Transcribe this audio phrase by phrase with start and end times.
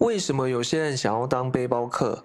[0.00, 2.24] 为什么有些人想要当背包客？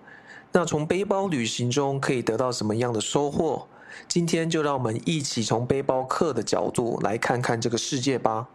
[0.54, 3.67] 那从背包旅行中可以得到什么样的收获？
[4.08, 8.47] 今天就让我们一起从背包客的角度来看看这个世界吧。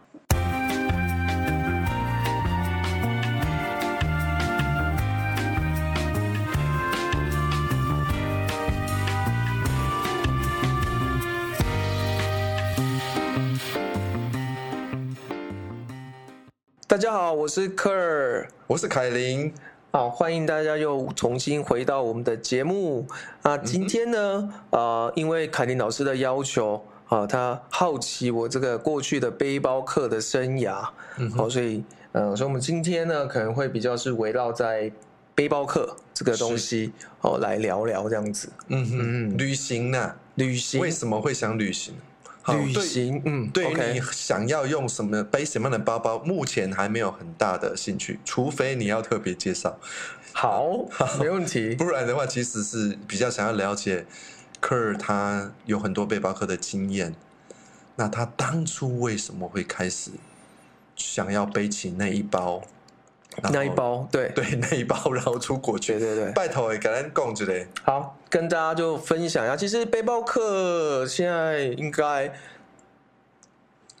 [17.01, 19.51] 家好，我是科尔，我是凯琳。
[19.91, 23.07] 好，欢迎大家又重新回到我们的节目。
[23.41, 30.87] 啊，今天呢，呃，因为凯琳老师的要求，啊，他好奇我这个过去的背包客的生涯，
[31.35, 34.91] 好，所以，呃，所以我们今天呢，可能会比较是围绕在
[35.33, 38.47] 背包客这个东西，哦，来聊聊这样子。
[38.67, 40.13] 嗯嗯，旅行呢？
[40.35, 41.95] 旅行为什么会想旅行？
[42.47, 49.77] 旅行，嗯，对于你想要用什么背什么样的包包，目前还没有很大的兴趣，除非你要特别介绍。
[50.33, 50.65] 好，
[51.19, 51.75] 没问题。
[51.79, 54.05] 不然的话，其实是比较想要了解
[54.59, 57.15] 科尔他有很多背包客的经验。
[57.97, 60.11] 那他当初为什么会开始
[60.95, 62.63] 想要背起那一包？
[63.51, 67.65] 那一包，对对，那一包，然后出国去，对对对，拜托，哎，感恩供之类。
[67.83, 72.33] 好，跟大家就分享一下，其实背包客现在应该，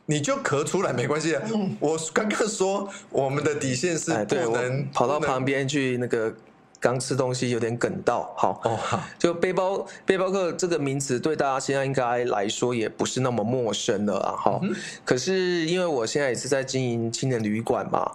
[0.05, 1.41] 你就咳出来没关系啊。
[1.79, 6.33] 我刚刚说我们的底线是不能跑到旁边去那个。
[6.81, 14.59] 刚吃东西有点梗到，好哦，好，就背包背包客这个名词对大家现在应该来说也不是那么陌生了啊，哈。
[15.05, 18.11] 可是因为我现在也是在经营青年旅馆嘛，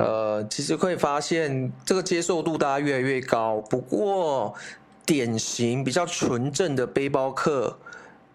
[0.00, 4.52] 呃，其实会发现这个接受度大家越来越高，不过
[5.06, 7.78] 典型比较纯正的背包客，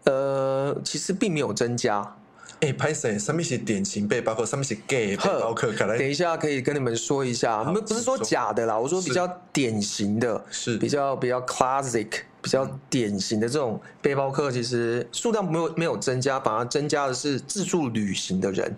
[0.06, 2.16] 呃，其实并没有增加。
[2.64, 3.20] 哎，拍谁？
[3.20, 5.74] 上面是典型背包客，上面是 gay 背包客。
[5.74, 12.08] 等一下可以跟你们说一下，不不是说假的啦，我说比较典型的，是比较比较 classic、
[12.42, 18.74] 比较典型的这种背包客，其实数量没有没有增加，反而增加的是自助旅行的人。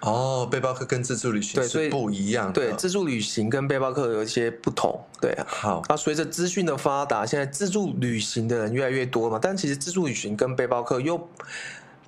[0.00, 2.52] 哦，背包客跟自助旅行是不一样。
[2.52, 5.00] 对，自助旅行跟背包客有一些不同。
[5.22, 5.80] 对，好。
[5.88, 11.18] 那随着资讯的发达，现在自助旅行的人越来越多嘛，但其实自助旅行跟背包客又。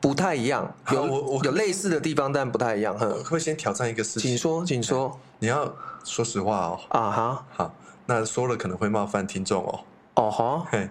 [0.04, 2.94] 不太一样，有我有类似的地方，但不太一样。
[2.98, 5.18] 哼，会先挑战一个事情，请说，请说。
[5.38, 6.78] 你要说实话哦。
[6.90, 9.80] 啊哈，好，那说了可能会冒犯听众哦。
[10.16, 10.90] 哦哈，嘿，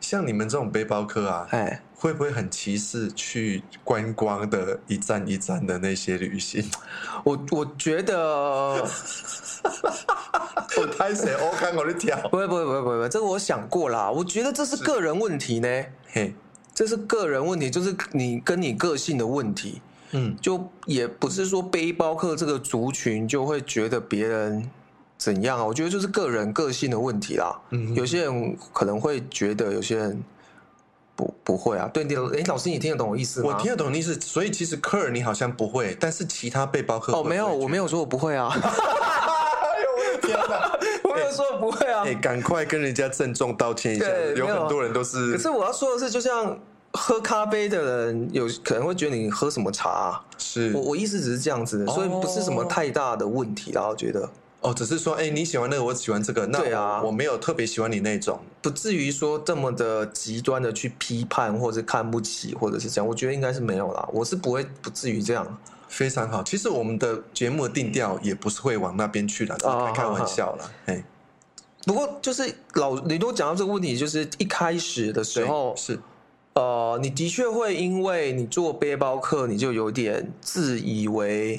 [0.00, 6.64] 像你们这种背包客啊，哎，会不会很歧视去观光的一站一站的那些旅行？
[7.22, 8.16] 我我觉得，
[10.80, 11.34] 我拍谁？
[11.38, 12.16] 我看我的跳。
[12.30, 14.10] 不会不会不会不会，这个我想过啦。
[14.10, 15.68] 我觉得这是个人问题呢。
[16.10, 16.34] 嘿。
[16.74, 19.80] 这是个人问题，就是你跟你个性的问题，
[20.10, 24.68] 嗯，就也不是说背包客这个族群就会觉得别人
[25.16, 25.64] 怎样啊？
[25.64, 27.56] 我觉得就是个人个性的问题啦。
[27.70, 30.20] 嗯，有些人可能会觉得，有些人
[31.14, 31.88] 不不会啊。
[31.94, 33.54] 对，你哎，老师，你听得懂我意思吗？
[33.54, 34.20] 我听得懂意思。
[34.20, 38.50] 所以其实科尔你好像不会，但是其他背包客哦，没有，我没有说我不会啊。
[41.34, 42.04] 说不会啊！
[42.06, 44.06] 哎，赶快跟人家郑重道歉一下。
[44.36, 45.32] 有很多人都是。
[45.32, 46.58] 可是我要说的是，就像
[46.92, 49.90] 喝咖啡的人，有可能会觉得你喝什么茶。
[49.90, 53.72] 啊是我我意思只是这样子的，所以不是什么太大的问题。
[53.72, 54.28] 然后觉得
[54.60, 56.46] 哦，只是说，哎，你喜欢那个，我喜欢这个。
[56.46, 63.06] 那对啊，我没有特别喜欢你那种，不至于说这么的极端的去批判或者看不起，或者是这样。
[63.06, 65.58] 我觉得应该是没有啦，我是不会不至于这样。
[65.86, 70.70] 非常好，其实我们的节目的定调也不是会往那边去的，开开玩笑了。
[70.86, 71.04] 哎，
[71.86, 75.98] 不过就是老你都讲到这个问题，就是一开始的时候是，
[76.54, 81.58] 呃，你的确会因为你做背包客，你就有点自以为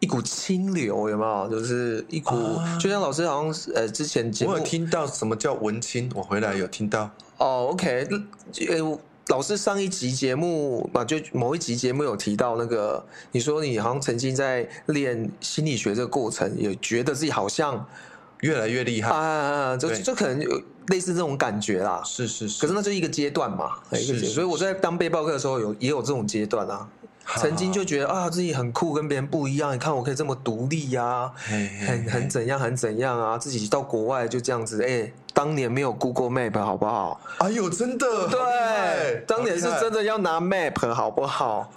[0.00, 1.48] 一股清流，有没有？
[1.48, 2.34] 就是一股，
[2.80, 7.10] 就像老师好像呃之前节目我有听到什么叫文青，我回来有听到。
[7.38, 8.08] 哦，OK，
[8.68, 8.98] 呃。
[9.28, 13.02] 老师上一集节目嘛，就某一集节目有提到那个，
[13.32, 17.88] 你说你好像曾经在练心理学这个过程，也觉得自己好像
[18.44, 19.10] 越来越厉害。
[19.10, 22.02] 啊，就就可能有类似这种感觉啦。
[22.04, 24.32] 是是是，可是那就一个阶段嘛，一个阶段。
[24.32, 26.86] 所以我在当背包客的时候，有也有这种阶段啊。
[27.36, 29.74] 曾经就觉得啊，自己很酷，跟别人不一样。
[29.74, 31.30] 你看我可以这么独立呀，
[31.86, 35.12] 很很怎样，很怎样啊，自己到国外就这样子，哎。
[35.34, 37.20] 当年没有 Google Map 好不好？
[37.38, 41.68] 哎呦，真的，对，当年是真的要拿 Map 好不好？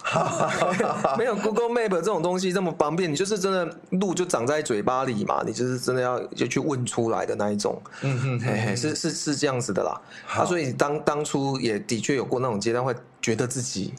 [1.18, 7.82] 没有 Google Map 这种东西这么方便，你就是真的路就长在嘴巴里嘛，你就是真的要就去问出来的那一种。
[8.02, 10.00] 嗯哼，嘿嘿，是是是这样子的啦。
[10.36, 13.92] 啊，所以当当初也的确有过那种阶段，会觉得自己。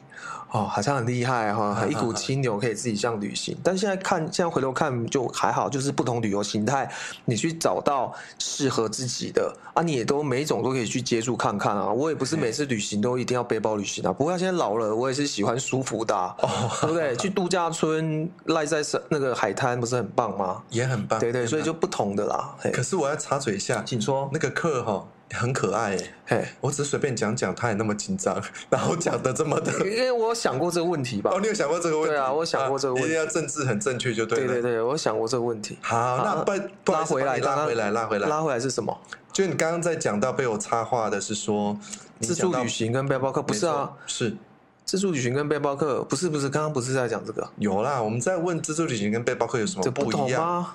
[0.51, 3.55] 哦，好像很厉害哈，一股清流可以自己这样旅行。
[3.63, 6.91] 但现在看，现在回头看就还好，就是不同旅游形态，
[7.25, 11.91] 你去找到适合自己的啊，你也都每一种都可以去接触看看啊。
[11.91, 14.11] 我也不是每次旅行都一定要背包旅行啊。
[14.11, 16.49] 不过现在老了，我也是喜欢舒服的哦，
[16.81, 17.15] 对不对？
[17.17, 20.63] 去度假村赖在那个海滩不是很棒吗？
[20.69, 22.55] 也很棒，对对，所以就不同的啦。
[22.73, 25.05] 可是我要插嘴一下，请说那个课哈。
[25.31, 25.97] 很可爱
[26.27, 31.31] 哎，我只是随便讲讲，他也那么紧张， 然后讲的这么的，因为我想过这个问题吧。
[31.33, 32.11] 哦，你有想过这个问题？
[32.11, 33.09] 对啊，我想过这个问题。
[33.09, 34.47] 一定要政治很正确就对了。
[34.47, 35.77] 对对对，我想过这个问题。
[35.81, 36.43] 好，那
[36.83, 38.97] 不拉回来，拉回来，拉回来，拉回来是什么？
[39.31, 41.77] 就你刚刚在讲到被我插话的是说，
[42.19, 43.91] 自助旅行跟背包客不是啊？
[44.07, 44.35] 是
[44.83, 47.47] 自助旅行跟背包客不是不是，刚刚不是在讲这个？
[47.57, 50.65] 有啦，我们在问自助旅行跟背包客有什么不一样？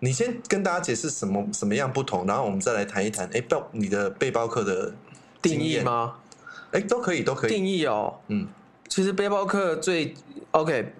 [0.00, 3.28] 你先跟大家解释什么什么样不同，然后我们再来谈一谈。
[3.32, 4.92] 哎，背你的背包客的
[5.40, 6.16] 定义吗？
[6.72, 8.14] 哎，都可以，都可以定义哦。
[8.28, 8.46] 嗯，
[8.88, 10.14] 其实背包客最
[10.50, 10.92] OK，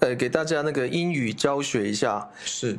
[0.00, 2.28] 呃，给大家那个英语教学一下。
[2.44, 2.78] 是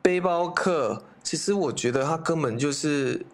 [0.00, 3.26] 背包客，其实我觉得他根本就是，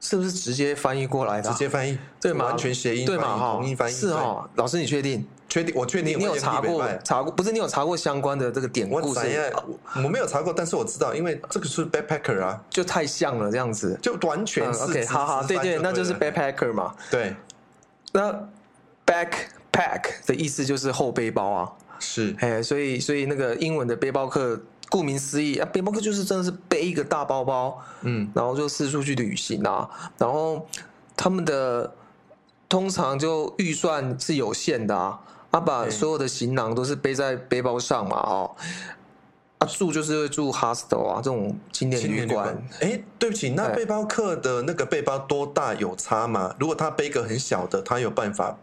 [0.00, 1.50] 是不是直接翻译过来的？
[1.50, 2.46] 直接翻译，对吗？
[2.46, 3.36] 完全谐音，对吗？
[3.36, 5.24] 哈，是哈，老师你确定？
[5.48, 6.18] 确定，我确定。
[6.18, 6.86] 你有查过？
[7.02, 7.32] 查过？
[7.32, 8.96] 不是你有查过相关的这个典故？
[8.96, 9.14] 我
[10.04, 14.82] 我没有查过，但是我知道，因为这个是 backpacker 啊，就太像了，这样子，就完全是。
[14.84, 16.94] OK，好好，对对，那就是 backpacker 嘛。
[17.10, 17.34] 对。
[18.12, 18.30] 那
[19.06, 21.72] backpack 的意思就是后背包啊。
[21.98, 22.36] 是。
[22.40, 24.60] 哎，所以所以那个英文的背包客，
[24.90, 30.66] 顾名思义啊，背包客就是真的是背一个大包包，嗯，然后就四处去旅行啊，然后
[31.16, 31.90] 他们的
[32.68, 35.18] 通常就预算是有限的啊。
[35.50, 38.54] 他把所有的行囊都是背在背包上嘛，哦，
[39.58, 42.56] 啊住就是会住 hostel 啊这种青年旅馆。
[42.80, 46.54] 哎，对不起，那背包客的那个背包多大有差吗？
[46.58, 48.56] 如果他背个很小的，他有办法？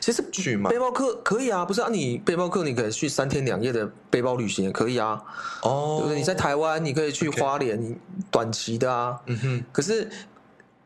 [0.00, 0.68] 其实去吗？
[0.68, 1.88] 背包客可以啊，不是啊？
[1.90, 5.22] 你背包客你可以去三天两夜的背包旅行也可以啊。
[5.62, 6.18] 哦，对不对？
[6.18, 7.96] 你在台湾你可以去花莲
[8.30, 9.20] 短期的啊。
[9.26, 9.64] 嗯哼。
[9.72, 10.10] 可是，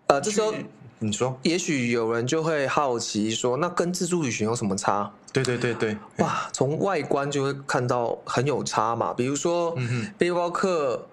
[0.07, 0.53] 呃，这时候
[0.99, 5.11] 你说，也许有人就会好奇说，那跟自助旅行有什么差？
[5.35, 6.49] 对对对对，哇！
[6.53, 9.13] 从外观就会看到很有差嘛。
[9.13, 9.77] 比如说，
[10.17, 11.05] 背包客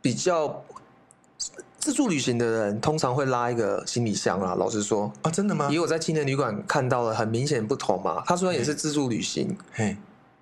[0.00, 0.64] 比较
[1.78, 4.54] 自助旅行的人，通常会拉一个行李箱啦。
[4.54, 5.68] 老实说啊，真的吗？
[5.68, 8.22] 也有在青年旅馆看到了很明显不同嘛。
[8.24, 9.94] 他虽然也是自助旅行，嘿，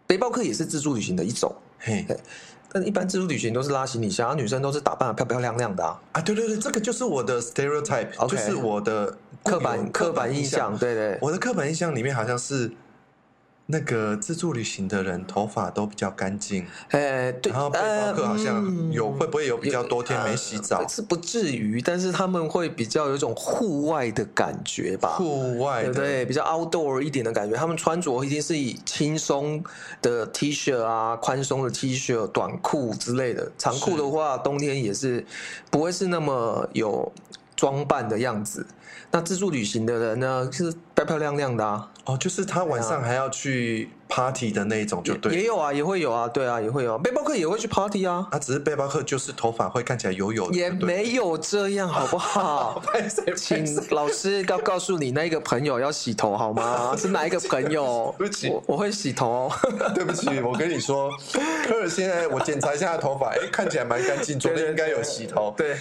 [0.06, 2.06] 背包客也是自助旅行的一种，嘿。
[2.72, 6.00] 但一般自助旅行都是拉行李箱，女生都是打扮的漂漂亮亮的啊。
[6.12, 10.78] 啊，对对对，这个就是我的 stereotype，就是我的刻板刻板印象。
[10.78, 12.70] 对对，我的刻板印象里面好像是。
[13.66, 20.86] 那个自助旅行的人头发都比较干净，哎，对，然后背包客好像有会不会有比较多天没洗澡？
[20.86, 25.16] 是不至于，但是他们会比较有一种户外的感觉吧？
[25.16, 26.26] 户外，对不对？
[26.26, 27.56] 比较 outdoor 一点的感觉。
[27.56, 29.64] 他们穿着一定是以轻松
[30.02, 33.50] 的 T 恤啊、宽松的 T 恤、短裤之类的。
[33.56, 35.24] 长裤的话，冬天也是
[35.70, 37.10] 不会是那么有
[37.64, 38.66] 装扮的样子。
[39.10, 41.88] 那自助旅行的人呢，是漂漂亮亮的啊。
[42.04, 45.32] 哦，就是他晚上还要去 party 的那一种，就对。
[45.34, 46.98] 也有啊，也会有啊，对啊，也会有。
[46.98, 48.28] 背包客也会去 party 啊。
[48.30, 50.54] 啊只是背包客，就是头发会看起来油油的。
[50.54, 52.82] 也没有这样，好不好？
[53.34, 56.94] 请老师告告诉你那个朋友要洗头好吗？
[56.98, 58.14] 是哪一个朋友？
[58.18, 59.50] 对不起，我会洗头。
[59.94, 61.10] 对不起，我跟你说，
[61.66, 65.54] 科尔现在我检查一下他头发，哎，看起来蛮干净，昨天应该有洗头。
[65.56, 65.76] 对。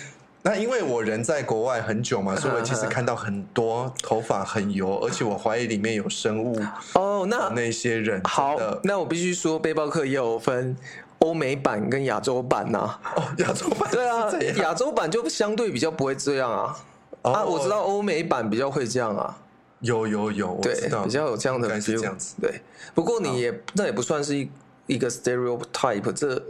[0.45, 6.59] 那因为我人在国外很久嘛，所以我其实看到很多头发很油，而且我怀疑里面有生物。
[6.95, 10.75] 哦，那那些人好，那我必须说，背包客也有分
[11.19, 12.99] 欧美版跟亚洲版呐。
[13.15, 14.29] 哦，亚洲版对啊，
[14.61, 16.75] 亚洲版就相对比较不会这样啊。
[17.21, 19.37] 啊，我知道欧美版比较会这样啊。
[19.79, 22.35] 有有有，我知道，比较有这样的，是这样子。
[22.41, 22.59] 对，
[22.93, 24.51] 不过你也那也不算是一
[24.87, 26.43] 一个 stereotype 这。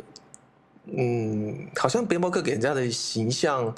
[0.85, 3.73] 嗯，好像背包客给人家的形象，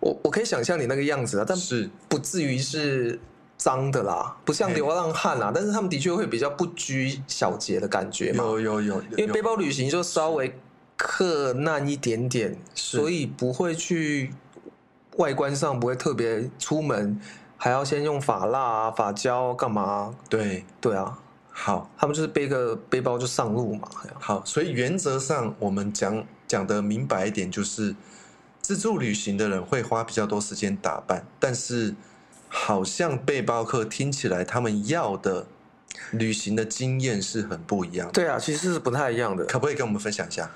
[0.00, 3.18] 我我可以想象你那个样子啊，但是不至于是
[3.56, 8.44] 脏的啦，不像流浪汉啦，但是他们的确会比较不拘小节的感觉嘛。
[8.44, 10.54] 有有有，因为背包旅行就稍微
[10.96, 14.34] 克难一点点，所以不会去
[15.16, 17.18] 外观上不会特别出门
[17.56, 20.14] 还要先用发蜡啊、发胶干嘛？
[20.28, 21.18] 对对啊。
[21.56, 23.88] 好，他们就是背个背包就上路嘛。
[24.18, 27.94] 好，所以原则上我们讲讲的明白一点，就是
[28.60, 31.94] 自助旅行的人会花比较多时间打扮，但是
[32.48, 35.46] 好像背包客听起来他们要的
[36.10, 38.10] 旅行的经验是很不一样。
[38.12, 39.44] 对啊，其实是不太一样的。
[39.44, 40.50] 可不可以跟我们分享一下？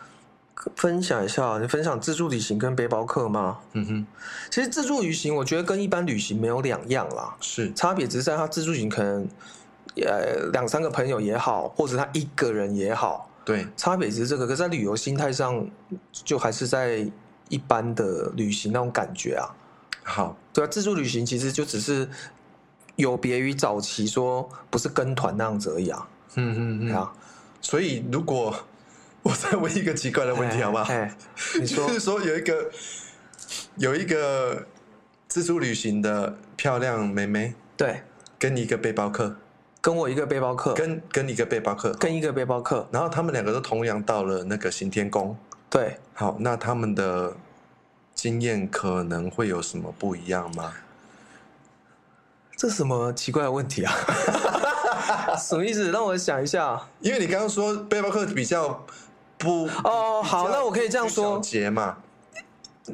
[0.75, 3.59] 分享一下，你分享自助旅行跟背包客吗？
[3.75, 4.07] 嗯哼，
[4.51, 9.29] 其实自助旅行我觉得跟一般旅行没有两样啦，是差别只是在它自助旅行可能。
[10.07, 14.47] 呃两三个朋友也好，或者他一个人也好，对，差别只是这个。
[14.47, 15.69] 可是，在旅游心态上，
[16.13, 17.11] 就还是在
[17.49, 19.49] 一般的旅行那种感觉啊。
[20.03, 22.09] 好，对啊，自助旅行其实就只是
[22.97, 26.09] 有别于早期说不是跟团那样子而已啊。
[26.35, 27.13] 嗯嗯嗯啊，
[27.61, 28.55] 所以如果
[29.23, 30.93] 我再问一个奇怪的问题，好不好？
[31.61, 32.71] 你说，就是说有一个
[33.77, 34.67] 有一个
[35.27, 38.03] 自助旅行的漂亮妹妹，对，
[38.39, 39.37] 跟你一个背包客，
[39.81, 45.37] 跟我一个背包客，跟跟一个背包客，跟一个背包客，然后他们两个都同样到了那个行天宫，
[45.71, 47.35] 对，好，那他们的。
[48.15, 50.75] 经验可能会有什么不一样吗？
[52.57, 53.95] 这什么奇怪的问题啊？
[55.39, 55.93] 什么意思？
[55.93, 56.83] 让我想一下。
[56.99, 58.85] 因为你刚刚说背包客比较
[59.39, 61.39] 不哦，好，那我可以这样说。
[61.39, 61.99] 节嘛，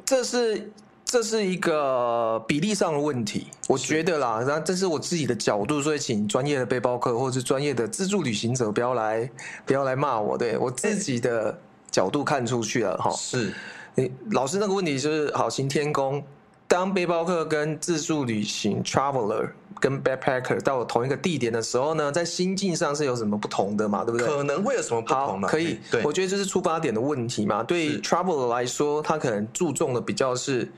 [0.04, 0.70] 这是
[1.14, 4.42] 这是一个比例上的问题，我觉得啦。
[4.44, 9.30] 然后这是我自己的角度，所以请专业的背包客或者是专业的自助旅行者不要来
[9.64, 10.36] 不要来骂我。
[10.36, 11.56] 对我自己的
[11.88, 13.12] 角度看出去了哈。
[13.12, 13.54] 是。
[13.94, 16.20] 你老师那个问题就是好行天宫，
[16.66, 24.02] 当背包客跟自助旅行 （traveler） 跟 backpacker 到同一个地点的时候呢，在心境上是有什么不同的嘛？
[24.02, 24.26] 对不对？
[24.26, 25.48] 可能会有什么不同吗？
[25.48, 27.62] 可以，对，我觉得这是出发点的问题嘛。
[27.62, 30.68] 对 traveler 来说，他可能注重的比较是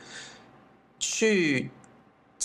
[0.99, 1.71] 去，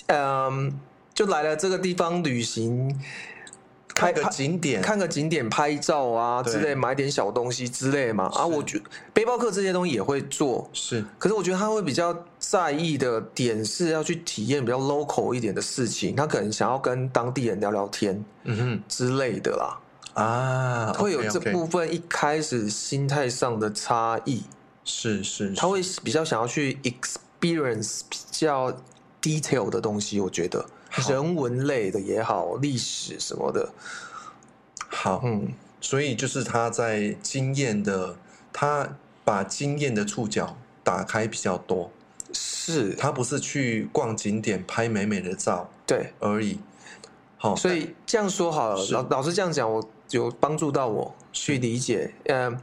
[0.07, 0.79] 嗯，
[1.13, 2.99] 就来了这个地方旅行。
[3.93, 8.31] 看个景点，看个景点，拍照啊之类，买点小东西之类嘛。
[8.33, 8.81] 啊，我觉
[9.13, 11.03] 背包客这些东西也会做，是。
[11.19, 19.77] 可是我觉得他会比较在意的点是要去体验比较 local 一点的事情，他可能想要跟当地人聊聊天，嗯哼之类的啦。
[20.13, 24.43] 啊，会有这部分一开始心态上的差异。
[24.85, 26.79] 是是，他会比较想要去
[27.41, 28.71] experience 比较
[29.21, 30.65] detail 的东西，我觉得。
[31.09, 33.71] 人文类的也好，历史什么的，
[34.89, 38.17] 好，嗯，所以就是他在经验的，
[38.51, 41.89] 他把经验的触角打开比较多，
[42.33, 42.93] 是。
[42.95, 46.11] 他不是去逛景点拍美美的照，对。
[46.19, 46.59] 而已。
[47.37, 52.13] 好，所以这样说好了，老老师这样讲，我有帮助到我去理解。
[52.25, 52.59] 嗯，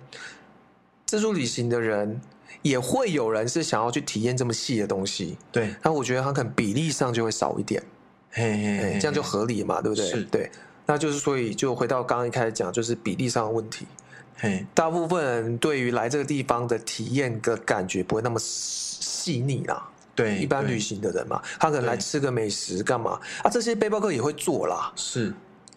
[1.07, 2.21] 自助旅行的人
[2.63, 7.83] 也会有人是想要去体验这么细的东西，对，那我觉得他可能比例上就会少一点。
[8.31, 10.05] 嘿嘿，这样就合理嘛，对不对？
[10.05, 10.51] 是，对，
[10.87, 13.87] 那就是所以就回到刚刚一开始讲，就是比例上的问题。
[14.37, 19.89] 嘿，大部分人对于来这个地方的体验的感觉不会那么细腻啦。
[20.15, 23.51] 对，一般旅行的人嘛，他可能来吃个美食干嘛啊？
[23.51, 24.93] 这些背包客也会做啦。
[24.95, 25.33] 是，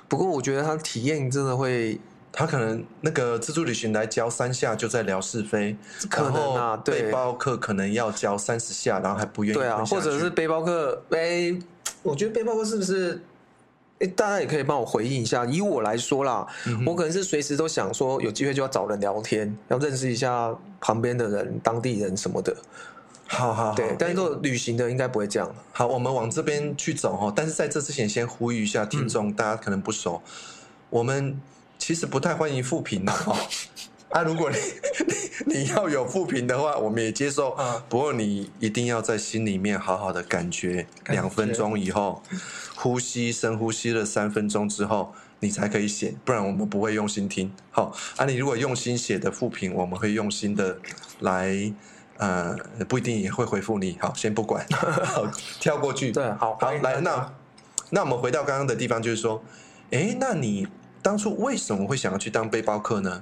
[0.08, 2.00] 不过我觉得他体验真的会，
[2.32, 5.76] 他可能那个自助旅行来教三下就在聊是非，
[6.10, 9.58] 可能啊，背包客可能要教三十下，然后还不愿意。
[9.58, 11.54] 对啊，或者是背包客哎。
[12.04, 13.22] 我觉得背包客是不是？
[14.00, 15.46] 哎，大家也可以帮我回应一下。
[15.46, 16.48] 以我来说啦，
[16.84, 22.56] 我可能是随时都想说，有机会就要找人聊天，要认识一下旁边的人、当地人什么的。
[23.28, 23.96] 好好，对。
[24.00, 25.54] 但是做旅行的应该不会这样。
[25.72, 27.32] 好，我们往这边去走哈。
[27.36, 30.24] 但是在这之前，先呼吁一下听众，大家可能不熟，
[30.90, 31.40] 我们
[31.82, 33.36] 其实不太欢迎复评的 哈。
[34.10, 34.58] 啊，如果你
[35.48, 37.50] 你 你要有复评的话，我们也接受。
[37.54, 42.22] 啊，不过你一定要在心里面好好的感觉，两分钟以后，
[42.76, 47.52] 呼吸深呼吸了三分钟之后，你才可以写，不然我们不会用心听。
[47.72, 50.78] 好，啊，你如果用心写的复评，我们会用心的
[51.22, 51.74] 来，
[52.18, 52.56] 呃，
[52.88, 53.98] 不一定也会回复你。
[54.00, 55.26] 好，先不管， 好，
[55.60, 56.12] 跳过去。
[56.12, 57.34] 对，好，好，来，那
[57.90, 59.44] 那我们回到刚刚的地方，就是说，
[59.92, 60.68] 哎，那你
[61.02, 63.22] 当初为什么会想要去当背包客呢？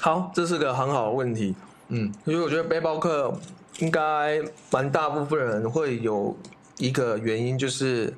[0.00, 1.54] 好，这是个很好的问题。
[1.88, 3.34] 嗯，因为我觉得背包客
[3.78, 4.40] 应该
[4.70, 6.36] 蛮大部分人会有
[6.76, 8.14] 一个原因，就是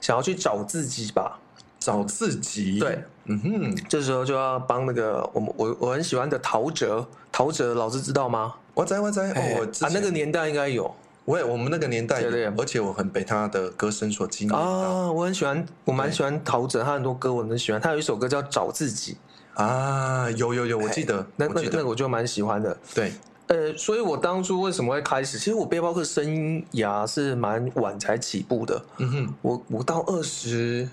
[0.00, 1.38] 想要去找自己吧，
[1.78, 2.78] 找自己。
[2.80, 8.54] 对，嗯哼，这时候就要帮那个我们我我很喜欢的陶喆，陶喆老师知道吗？
[8.74, 9.28] 我在我在，
[9.58, 10.92] 我啊那个年代应该有，
[11.24, 19.12] 我也我们那个年代有，而且我很被他的歌声所惊艳啊，我很喜欢，我蛮喜欢陶喆，他很多歌我很喜欢，他有一首歌叫《找自己》。
[19.54, 22.74] 啊，有有有，我记得，那那那个我就蛮喜欢的。
[22.94, 23.12] 对，
[23.48, 25.38] 呃，所以我当初为什么会开始？
[25.38, 28.82] 其实我背包客生涯是蛮晚才起步的。
[28.96, 30.88] 嗯哼，我我到二十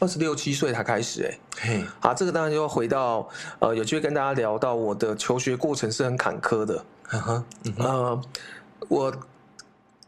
[0.00, 1.22] 二十六七岁才开始。
[1.22, 3.28] 哎，嘿，好，这个当然就要回到
[3.60, 6.84] 呃，有机会跟大家聊到我的求学过程是很坎坷的。
[7.12, 7.44] 嗯哼，
[7.78, 8.20] 呃，
[8.88, 9.14] 我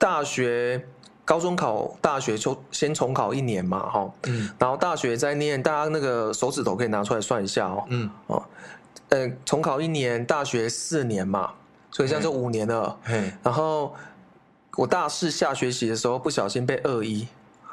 [0.02, 0.84] 大学。
[1.24, 8.42] 高中考大学就先重考一年嘛，哈，嗯，然后大学再念，大家那个手指头可以拿出来算一下哦，嗯，哦，
[9.10, 11.52] 呃，重考一年，大学四年嘛，
[11.92, 12.98] 所以这样就五年了，
[13.40, 13.94] 然后
[14.76, 17.28] 我大四下学期的时候不小心被二一，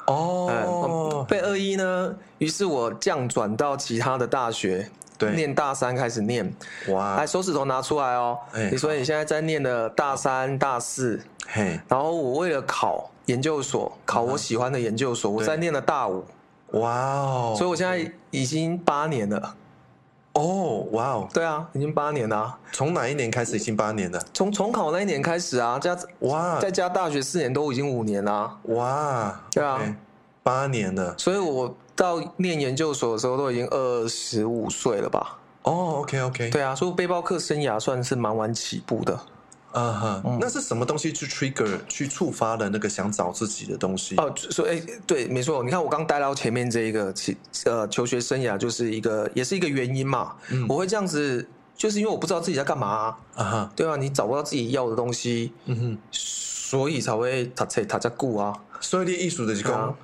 [0.05, 6.51] 哦，被二一呢，于是我降转到其他的大学，对，念大三开始念，
[6.87, 8.39] 哇，来手指头拿出来哦，
[8.71, 16.23] 你说你现在在念的大三、大四，嘿，然后我为了考研究所，考我喜欢的研究所，我在念了大五，
[16.71, 19.55] 哇哦，所以我现在已经八年了。
[20.33, 22.55] 哦，哇哦，对啊，已经八年了。
[22.71, 24.23] 从哪一年开始已经八年了？
[24.31, 28.57] 从重考那一年开始啊，加哇，再加大学四年都已经五年了。
[28.65, 29.81] 哇，对啊，
[30.43, 31.13] 八年了。
[31.17, 35.37] 所以我到念研究所的时候都已经二十五岁了吧？
[35.63, 39.19] 哦，OK OK，对啊，所以背包客生涯算是蛮晚起步的。
[39.73, 44.15] 啊哈，那是什么东西去 trigger 去触发了那个想找自己的东西？
[44.15, 50.35] 哦，说哎，对，没错，你看我刚带到前面这一个，其呃，求学生涯就是一个，也是一个原因嘛。
[50.49, 59.95] 嗯，我会这样子，就是因为我不知道自己在干嘛啊，哈，对啊，你找不到自己要的东西，嗯哼，所以才会他才他在顾啊，所以你艺术的工。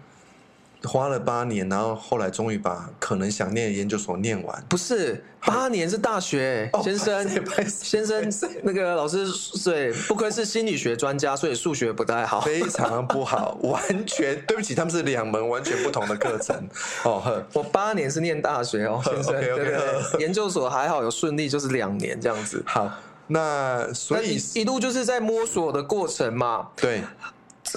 [0.86, 4.64] 花了八年，然后后来终于把可能想念的研究所念完。
[4.70, 7.30] 不是八年是大学，先生，
[7.68, 8.32] 先生，
[8.64, 9.28] 那个老师
[9.64, 16.56] 对，不愧是心理学专家，所以数学不太好，非常不好，完全对不起，他们是两门完全不同的课程。
[17.04, 22.64] 哦，我八年是念大学哦，先生，对对对，研究所还好有顺利，就是两年这样子。
[22.66, 22.92] 好，
[23.28, 26.70] 那所以一路就是在摸索的过程嘛。
[26.76, 27.02] 对。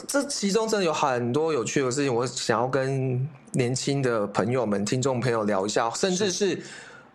[0.06, 6.60] 这这其中真的有很多有趣的事情，我想要跟年轻的朋友们、听众朋友聊一下，甚至是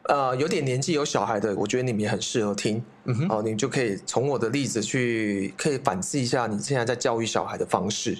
[0.03, 2.83] 呃有点年纪有小孩的，我觉得你们也很适合听。
[3.05, 8.17] 嗯哼，哦，你就可以从我的例子去可以反思一下你现在在教育小孩的方式。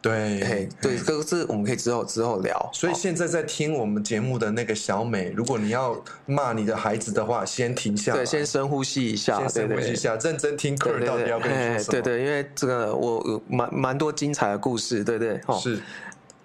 [0.00, 2.70] 对，对，这个是我们可以之后之后聊。
[2.72, 11.90] 所以现在在听我们节目的那个小美，如果你要骂你的孩子的话，先停下，对，先深呼吸一下，先深呼吸一下，认真听客人到底要跟你说什么。
[11.90, 15.80] 对对，因为这个我有蛮蛮多精彩的故事，对对，是。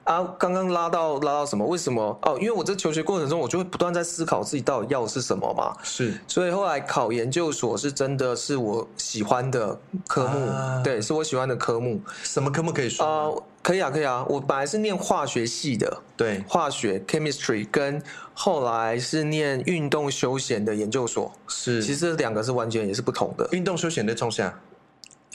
[0.03, 1.65] 啊，刚刚拉到拉到什么？
[1.65, 2.17] 为什么？
[2.23, 5.75] 哦，因为我在求学过程中，我就会不断在思考自己到底要的是什么嘛。
[5.81, 10.51] 是，所以后来考研究所是真的是我喜欢的科目，
[10.83, 12.01] 对，是我喜欢的科目。
[12.23, 13.05] 什么科目可以说？
[13.05, 13.31] 啊，
[13.61, 14.25] 可以啊，可以啊。
[14.27, 18.01] 我本来是念化学系的，对，化学 chemistry，跟
[18.33, 23.47] 后来是念运动休闲的研究所，是，其实这两个是完全也是不同的。
[23.51, 24.59] 运动休闲的冲下。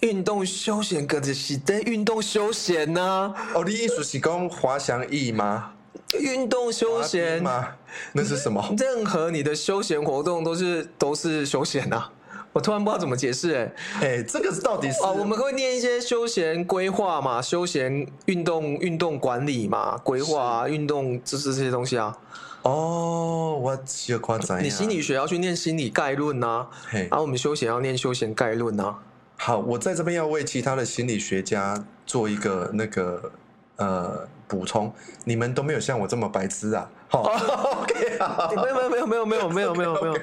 [0.00, 3.34] 运动休闲可是在运动休闲呢？
[3.54, 5.72] 哦，你意思是讲滑翔翼吗？
[6.20, 7.68] 运动休闲吗？
[8.12, 8.64] 那是什么？
[8.78, 12.04] 任何你的休闲活动都是都是休闲呐。
[12.52, 15.14] 我突然不知道怎么解释哎哎，这个到底是哦？
[15.18, 17.42] 我们会念一些休闲规划嘛？
[17.42, 19.98] 休闲运动运动管理嘛？
[19.98, 22.16] 规划运动就是这些东西啊。
[22.62, 24.62] 哦，我奇了夸张。
[24.62, 28.94] 你心理学要去念心理概论呐，然后我们休闲要念休闲概论呐。
[29.40, 33.32] 好，我在这边要为其他的心理学家做一个那个
[33.76, 34.92] 呃补充，
[35.24, 36.90] 你们都没有像我这么白痴啊！
[37.08, 38.18] 好，OK，
[38.56, 40.18] 没有没有没有没有没有没有没有没有，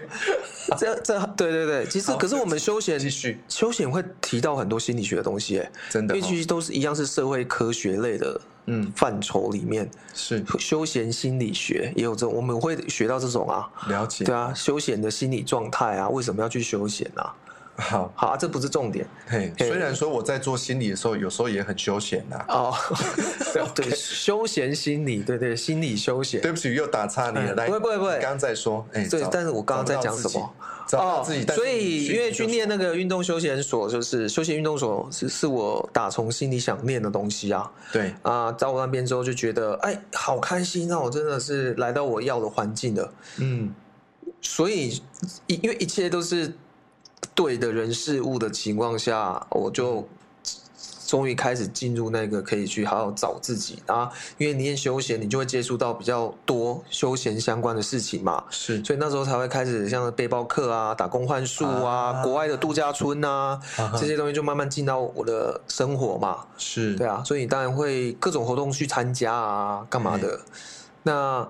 [0.77, 17.33] 这这对对对，其实可是我们休闲继续休闲会提到很多心理学的东西，哎，真的，因为其实都是一样是社会科学类的嗯范畴里面是休闲心理学也有这种，我们会学到这种啊，了解，对啊，休闲的心理状态啊，为什么要去休闲啊？
[17.77, 19.05] 好好啊，这不是重点。
[19.27, 22.45] 嘿，虽然说我在做心理的时候，有时候也很休闲呐。
[22.47, 22.73] 哦，
[23.75, 26.41] 对，休闲心理，对对，心理休闲。
[26.41, 27.53] 对不起，又打岔你了。
[27.55, 30.53] 来，不会不会不会，刚刚在说，哎，对，但是我刚刚在讲什么？
[30.93, 31.45] 哦，自己。
[31.53, 37.69] 所以因为去念那个运动休闲所，就是休闲运动所，是是我打从心里想念的东西啊。
[37.91, 40.97] 对啊，到我那边之后就觉得，哎，好开心啊！
[40.97, 43.13] 我真的是来到我要的环境了。
[43.39, 43.73] 嗯，
[44.39, 45.01] 所以
[45.47, 46.53] 因因为一切都是。
[47.33, 50.07] 对的人事物的情况下，我就
[51.05, 54.09] 终于开始进入那个可以去好好找自己啊。
[54.37, 58.43] 因为你念休闲，你就会接触到比较多休闲相关的事情嘛。
[58.49, 63.59] 是，所以那时候才会开始像背包客啊、打工换宿啊、国外的度假村啊
[63.99, 66.45] 这些东西，就慢慢进到我的生活嘛。
[66.57, 70.39] 是对啊，所以你当然会各种活动去参加啊，干嘛的？
[71.03, 71.47] 那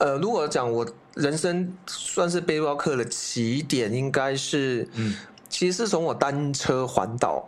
[0.00, 0.84] 呃，如果讲我。
[1.16, 5.16] 人生算是背包客的起点，应该是，嗯，
[5.48, 7.46] 其实是从我单车环岛，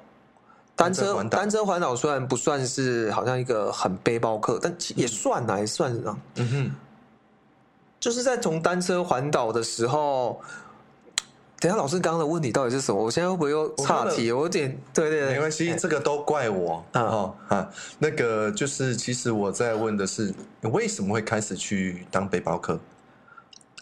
[0.75, 1.95] 单车单车环岛。
[1.95, 6.75] 虽然不算是好像一个很背包客，但也算啊，也算啊，嗯哼，
[8.01, 10.41] 就是在从单车环岛的时候，
[11.63, 13.01] 等下老师刚刚的问题到底是什么？
[13.01, 14.33] 我现在会不会又岔题？
[14.33, 17.71] 我有点对对对，没关系，这个都怪我啊哦啊，
[18.01, 22.81] 那个就是其实我在问的是，你为什么会开始去当背包客？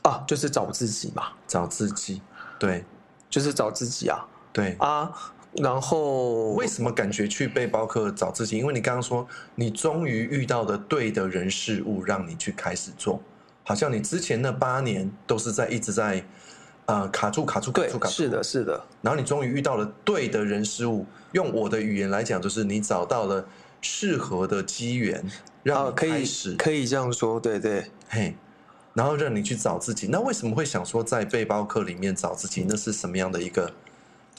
[0.02, 2.20] 啊，就是找自己嘛，找自己，
[2.58, 2.84] 对，
[3.30, 5.10] 就是找自己啊，对啊，
[5.54, 8.58] 然后为什么感觉去背包客找自己？
[8.58, 13.22] 因为你刚刚说你终于遇到的对的人事物，让你去开始做，
[13.64, 16.22] 好像你之前那八年都是在一直在
[16.90, 18.84] 啊卡住卡住卡住卡住，是的，是的。
[19.02, 23.46] 然后你终于遇到了对的人事物，用我的语言来讲，就是你找到了
[23.80, 25.24] 适合的机缘，
[25.62, 28.34] 让你开始可以这样说，对对，嘿。
[28.92, 32.66] 然后让你去找自己，那为什么会想说在背包客里面找自己？
[32.68, 33.72] 那是什么样的一个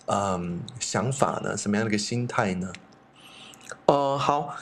[0.07, 1.55] 嗯想法呢？
[1.55, 2.71] 什么样的一个心态呢？
[3.85, 4.53] 呃，好，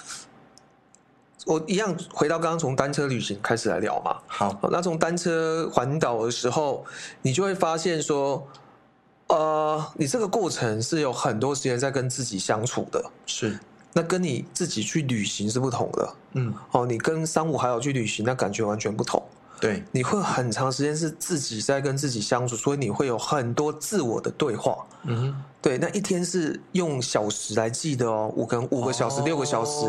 [1.49, 4.15] 我一样回到刚刚从单车旅行开始来聊嘛。
[4.27, 6.85] 好，那从单车环岛的时候，
[7.23, 8.47] 你就会发现说，
[9.29, 13.03] 呃，你这个过程是有很多时间在跟自己相处的。
[13.25, 13.59] 是，
[13.93, 16.13] 那跟你自己去旅行是不同的。
[16.33, 19.19] 嗯，哦，你跟三五好友去旅行，那感觉完全不同。
[19.60, 24.78] 对，你会很长时间是自己在跟自己相处，所以你会有很多自我的对话。
[25.04, 29.88] 嗯，对，那一天是用小时来记的哦，五跟五个小时、六个小时，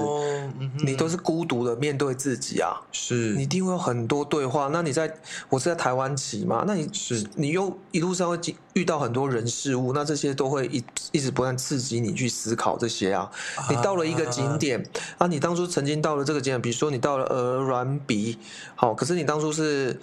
[0.85, 2.81] 你都是孤独的面对自己啊。
[2.93, 4.69] 是，你一定会有很多对话。
[4.73, 5.13] 那你在，
[5.49, 6.65] 我是在台湾骑嘛？
[6.67, 8.39] 那你是你又一路上会
[8.75, 13.29] 遇到很多人事物，那这些都会一一直不断刺激你去思考这些啊。
[13.69, 14.85] 你到了一个景点
[15.19, 18.39] 啊，你当初曾经到了这个景点，比如说你到了鹅銮鼻，
[18.77, 19.60] 好，可是你当初是。
[19.61, 20.01] 是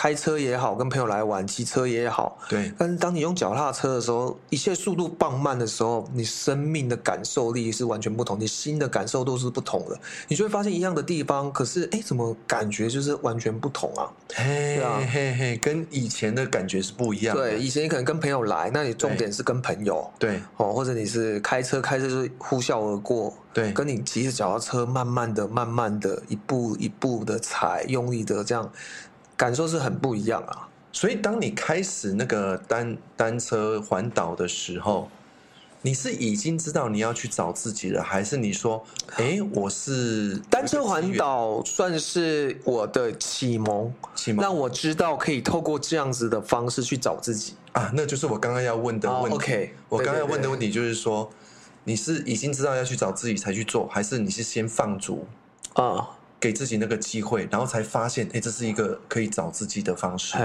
[0.00, 2.72] 开车也好，跟朋友来玩，骑车也好，对。
[2.78, 10.00] 但是当你用脚踏车的时候，一切速度放慢的时候，你生命的感受力是完全不同，你心的感受都是不同的。
[10.26, 14.08] 你就会发现一样的地方，可是哎，怎么感觉就是完全不同啊？
[14.28, 17.36] 对啊，嘿嘿，跟以前的感觉是不一样。
[17.36, 28.72] 对，以前你可能跟朋友来，那你重点是跟朋友，对哦，或者你是开车，开车就是呼啸而过，对，跟你骑着脚踏车，慢慢的、慢慢的一步一步的踩，用力的这样。
[29.40, 35.08] 感受是很不一样啊，所以当你开始那个单单车环岛的时候，
[35.80, 38.84] 你是已经知道你要去找自己了，还是你说，
[39.16, 44.42] 哎，我是单车环岛算是我的启蒙，启蒙。
[44.42, 47.54] 让我知道可以透过这样子的方式去找自己。
[47.72, 49.36] 啊，那就是我刚刚要问的问题。
[49.36, 51.30] OK，我刚刚要问的问题就是说，
[51.84, 55.26] 你是已经知道要去找自己才去做，还是你是先放逐？
[55.72, 56.10] 啊？
[56.40, 60.36] 给自己那个机会，然后才发现，哎，这是一个可以找自己的方式。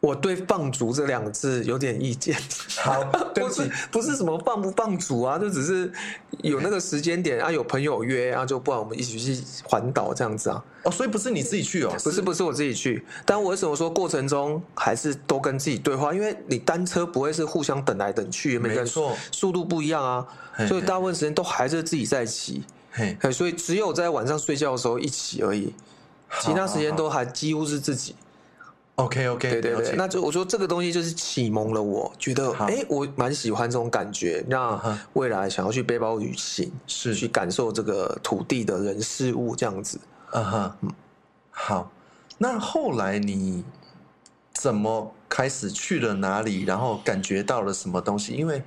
[0.00, 2.36] 我对“放逐”这两个字有点意见。
[2.80, 3.00] 好，
[3.32, 5.92] 不是不是什么放不放逐啊，就只是
[6.38, 10.64] 有那个时间点啊，有朋友约啊，就不然我们一起去环岛这样子啊。
[10.82, 13.06] 哦，所以不是你自己去哦，不是不是我自己去。
[13.24, 16.12] 但我为什么说过程中还是都跟自己对话？
[16.12, 20.26] 因为你单车不会是互相等来等去，每个人速度不一样啊，
[20.66, 22.64] 所以大部分时间都还是自己在骑。
[22.92, 25.72] 嘿，所以只有在晚上睡觉的时候一起而已，
[26.40, 28.14] 其他时间都还几乎是自己。
[28.96, 34.44] OK OK，对对对，那就我说这个东西就是启蒙了，我觉得哎，我蛮喜欢这种感觉。
[34.46, 39.98] 那未来想要去背包旅行，是去感受这个土地的人事物这样子。
[40.32, 40.72] 嗯哼，
[41.50, 41.90] 好。
[42.36, 43.64] 那后来你
[44.52, 46.64] 怎么开始去了哪里？
[46.64, 48.34] 然后感觉到了什么东西？
[48.34, 48.62] 因为。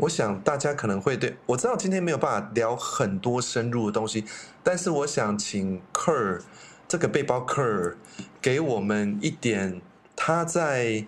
[0.00, 4.24] 我想大家可能会对我知道今天没有办法聊很多深入的东西，
[4.62, 6.40] 但是我想请 Ker
[6.88, 7.96] 这个背包 Ker
[8.40, 9.82] 给我们一点
[10.16, 11.06] 他在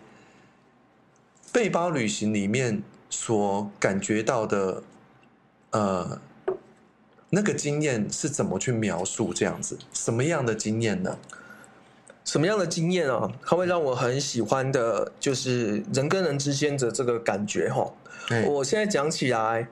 [1.52, 4.82] 背包旅行里面所感觉到的
[5.70, 6.20] 呃
[7.30, 9.78] 那个经验是怎么去描述这样子？
[9.94, 11.18] 什么样的经验呢？
[12.24, 13.32] 什么样的经验啊？
[13.44, 17.90] 它会让我很喜欢的，就是人跟人之间的这个感觉哈。
[18.46, 19.68] 我现在讲起来，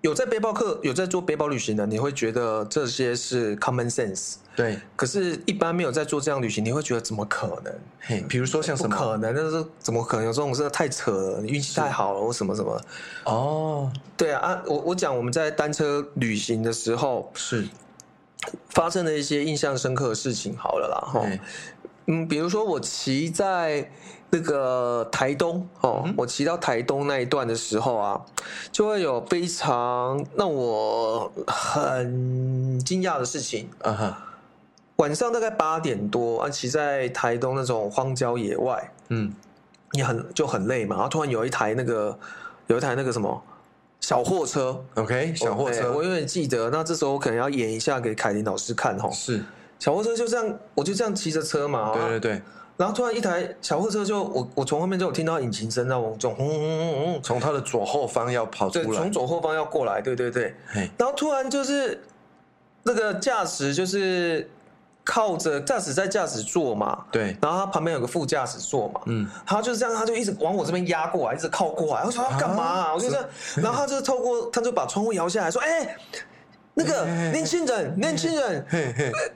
[0.00, 4.34] 有在背包客、有在做背包旅行的，你会觉得这些是 common sense。
[4.56, 7.72] 对，可是，一般没有在做这样旅行，你会觉得怎么可能？
[8.00, 8.94] 嘿，比如说像什么？
[8.94, 9.34] 可能？
[9.34, 10.68] 那是怎么可能有这种事？
[10.70, 12.80] 太扯了，你运气太好了，或什么什么？
[13.24, 14.62] 哦，对啊啊！
[14.66, 17.66] 我我讲我们在单车旅行的时候是
[18.68, 20.54] 发生了一些印象深刻的事情。
[20.56, 21.26] 好了啦，哈，
[22.10, 23.90] 嗯，比如说我骑在。
[24.32, 28.24] 那个台东哦，我骑到台东那一段的时候啊，
[28.70, 33.68] 就会有非常让我很惊讶的事情。
[33.82, 34.22] 啊哈，
[34.98, 39.34] 晚上大概八点多啊，骑在台东那种荒郊野外，嗯，
[39.90, 42.16] 你很就很累嘛，然后突然有一台那个
[42.68, 43.42] 有一台那个什么
[44.00, 46.70] 小货车，OK，小货车，我永远记得。
[46.70, 49.10] 那这时候我可能要演一下给凯琳老师看哈。
[49.10, 49.44] 是，
[49.80, 51.92] 小货车就这样，我就这样骑着车嘛。
[51.94, 52.42] 对对对。
[52.76, 60.54] 然后突然一台小货车就我我从后面就有听到引擎声，那种轰轰轰轰，从他的左后方要跑出来，从左后方要过来，对对对。
[60.96, 62.02] 然后突然就是
[62.84, 64.48] 那个驾驶就是
[65.04, 72.02] 靠着驾驶在驾驶座嘛，对，然后他旁边有个副驾驶座嘛，嗯，他就是这样，他就一直往我这边压过来，一直靠过来。
[72.04, 72.94] 我说要干嘛啊？
[72.94, 73.24] 我就这样，
[73.56, 75.96] 然后他就透过，他就把窗户摇下来说：“哎，
[76.82, 78.64] 那个年轻人，年轻人，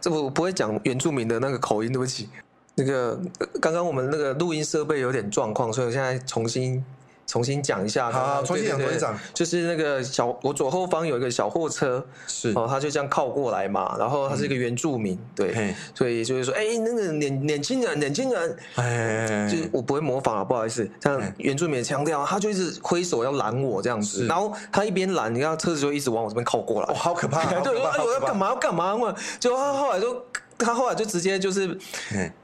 [0.00, 2.28] 这我不会讲原住民的那个口音，对不起。
[2.74, 3.20] 那个
[3.60, 6.84] 刚刚我们那个录音设备有点状况，所以我现在重新。”
[7.26, 12.52] 重新讲一下，好，重新讲，重新讲，就是那个小，我左后方有一个小货车，是。
[12.54, 28.96] 哦，他就这样靠过来嘛，然后他是一个原住民，对，所以就是说，哎，那个年年轻人，年轻人，哎，就是我不会模仿啊，不好意思，像原住民的腔调，他就一直挥手要拦我这样子，然后他一边拦，你看车子就一直往我这边靠过来，哦，好可怕， 对，哎，我要干嘛要干嘛？
[28.96, 30.24] 嘛，就他后来就。
[30.58, 31.76] 他后来就直接就是，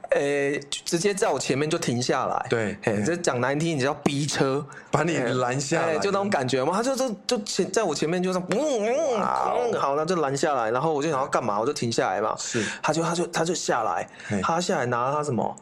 [0.09, 2.45] 呃，直接在我前面就停下来。
[2.49, 6.73] 对，这讲难听，你叫逼车，把你拦下来，就那种感觉嘛。
[6.73, 10.69] 他就就就前在我前面就是，嗯嗯，好，那就拦下来。
[10.71, 12.35] 然后我就想要干嘛，我就停下来嘛。
[12.37, 14.07] 是，他就他就他就下来，
[14.43, 15.55] 他下来拿了他什么？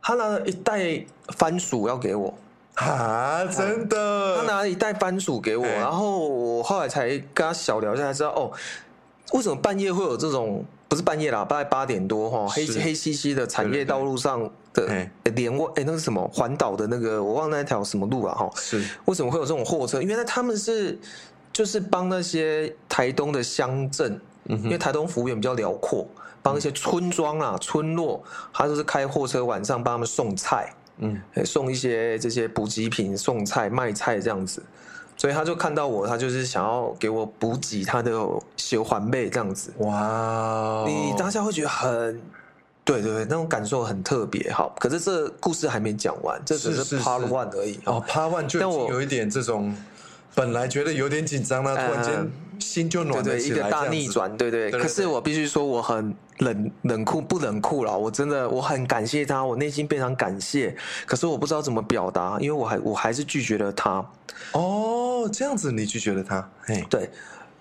[0.00, 1.04] 他拿了一袋
[1.36, 2.32] 番薯要给我。
[2.74, 4.36] 啊，真的？
[4.38, 8.50] 他拿了一袋番薯给我，然后我后来才跟他小聊一下，才知道哦，
[9.34, 10.64] 为什么半夜会有这种。
[10.92, 18.50] 不是半夜啦，大概八点多哈，黑黑漆漆的产业道路上的连外，哎，那是什么环岛的那个，我忘那条什么路了哈。
[18.56, 20.02] 是为什么会有这种货车？
[20.02, 20.98] 因为他们是
[21.50, 26.06] 就是帮那些台东的乡镇，因为台东幅员比较辽阔，
[26.42, 34.62] 帮一些村庄啊、村落，他就是开货车晚上帮他们送菜，嗯，送一些这些补给品、送菜、卖菜这样子。
[35.22, 38.10] 所以他就看到我，他就是想要给我补给他的
[38.56, 39.72] 血环背这样子。
[39.78, 40.82] 哇！
[40.84, 42.20] 你当下会觉得很，
[42.84, 44.50] 对对对，那种感受很特别。
[44.50, 47.78] 好，可是这故事还没讲完，这只是 Part One 而已。
[47.84, 48.58] 哦，Part One 就
[48.88, 49.72] 有一点这种，
[50.34, 52.28] 本来觉得有点紧张那，突然间
[52.62, 54.70] 心就暖了起来，一个大逆转，对对。
[54.70, 60.74] 可是我必须说，我很冷冷酷不冷酷了，我真的我很感谢他，我内心非常感谢。
[61.04, 63.94] 可是我不知道怎么表达，因为我还我还是拒绝了他。
[64.52, 65.22] 哦。
[65.22, 66.50] 哦，这样子你拒绝了他？
[66.62, 67.08] 嘿，对，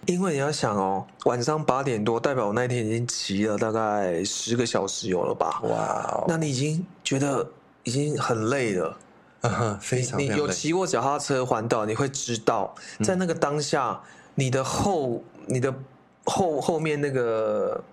[0.08, 5.62] 因为你要想哦，晚上八点多，代表我那天已经骑了大概十个小时有了吧？
[5.64, 7.48] 哇，那你已经觉得
[7.84, 8.98] 已经很累了，
[9.80, 10.20] 非常。
[10.20, 14.02] 你有骑过脚踏车环岛，你会知道，在那个当下，
[14.36, 15.74] 你的后、你的
[16.26, 17.84] 后后面那个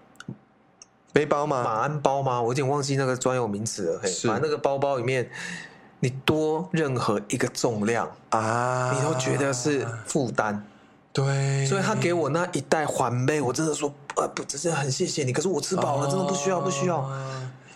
[1.12, 1.62] 背包吗？
[1.62, 2.40] 马鞍包吗？
[2.40, 4.00] 我有点忘记那个专有名词了。
[4.02, 5.30] 嘿，反正那个包包里面。
[6.00, 10.62] 你多任何一个重量啊，你都觉得是负担，
[11.12, 15.32] 对，所以他给我那一袋环贝，我真的说，呃，不，真的很谢谢你。
[15.32, 17.04] 可是我吃饱了，真的不需要，不需要，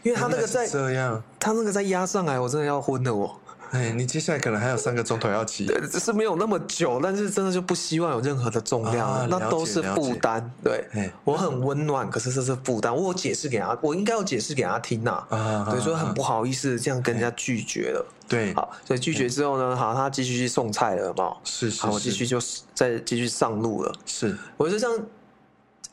[0.05, 3.40] 因为他那个在这样，他那个在压上来，我真的要昏了我。
[3.72, 10.52] 哎，你接下来可能还有三个钟头要骑，对，只是没有那么久，但是真的就不希望有任何的重量，那都是负担。
[10.62, 12.94] 对，我很温暖，可是这是负担。
[12.94, 15.24] 我有解释给他，我应该有解释给他听呐。
[15.30, 18.06] 啊，对，所以很不好意思这样跟人家拒绝了。
[18.28, 22.38] 对，好，所以拒绝之后呢，好，他继续去送菜了，好是是，好，我继续就
[22.74, 23.94] 再继续上路了。
[24.04, 25.06] 是，我就这样。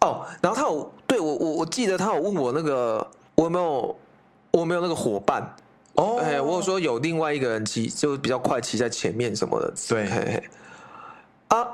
[0.02, 3.98] 哦，然后他有对我，我我记得他有问我那个，我有没有，
[4.52, 5.56] 我有没有那个伙伴。
[6.00, 9.74] 哦，哎，我有说有另外一个人骑，就比较快，骑在前面什么的。
[9.90, 10.44] 对，嘿嘿
[11.50, 11.68] 啊，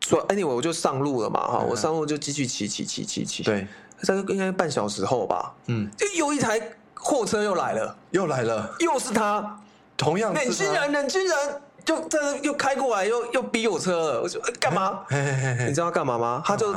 [0.00, 3.42] 说 anyway 我就上路了嘛，哈，我上路就继续骑骑骑骑骑。
[3.42, 3.66] 对，
[4.02, 5.52] 这个应该半小时后吧。
[5.66, 6.58] 嗯，就有一台
[6.94, 9.60] 货车又来了，又来了，又是他，
[9.98, 14.22] 同样年轻人，年轻人就在那又开过来，又又逼我车了。
[14.22, 15.04] 我说干嘛？
[15.08, 16.42] 嘿嘿嘿你知道干嘛吗？
[16.42, 16.74] 他就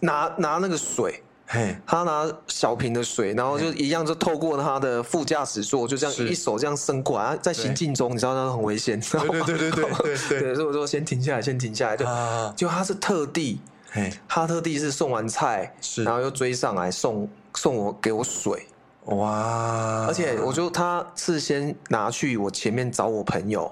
[0.00, 1.22] 拿拿那个水。
[1.46, 12.06] 嘿，他拿小瓶的水，然后就一样，就透过他的副驾驶座，就这样一手这样伸过来，在行进中，你知道那很危险，对对对对对 对，所以我说先停下来，先停下来，就
[12.56, 13.60] 就他是特地，
[14.26, 18.66] 他特地是送完菜，然后又追上来送送我给我水，
[19.04, 20.06] 哇！
[20.08, 23.70] 而且我就他是先拿去我前面找我朋友，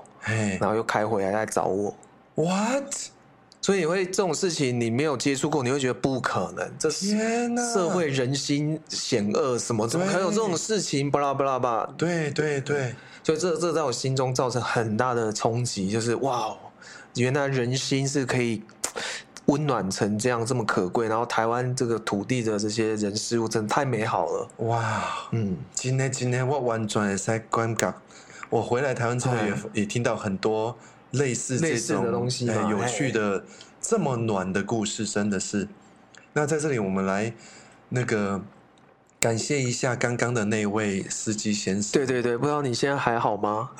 [0.60, 1.96] 然后又开回来再找我
[2.34, 2.84] ，what？
[3.62, 6.68] 所以你会这种事情，你没有接触过，你会觉得不可能。
[6.80, 7.16] 这是
[7.72, 11.08] 社会人心险恶，什么怎么可能有这种事情？
[11.08, 11.86] 巴拉巴拉巴。
[11.96, 16.52] 对对对，所以这这在我心中造成很大的冲击，就是哇，
[17.14, 18.64] 原来人心是可以
[19.46, 21.06] 温暖成这样这么可贵。
[21.06, 24.48] 然后台湾这个土地的这些人事物，真的太美好了。
[24.56, 27.94] 哇，嗯，今天今天我完全在观感，
[28.50, 30.76] 我回来台湾之后也也听到很多。
[31.12, 33.44] 类似类似的东西，有趣的
[33.80, 35.68] 这么暖的故事，真的是。
[36.32, 37.32] 那在这里，我们来
[37.90, 38.40] 那个
[39.20, 41.92] 感谢一下刚刚的那位司机先生。
[41.92, 43.70] 对对对，不知道你现在还好吗？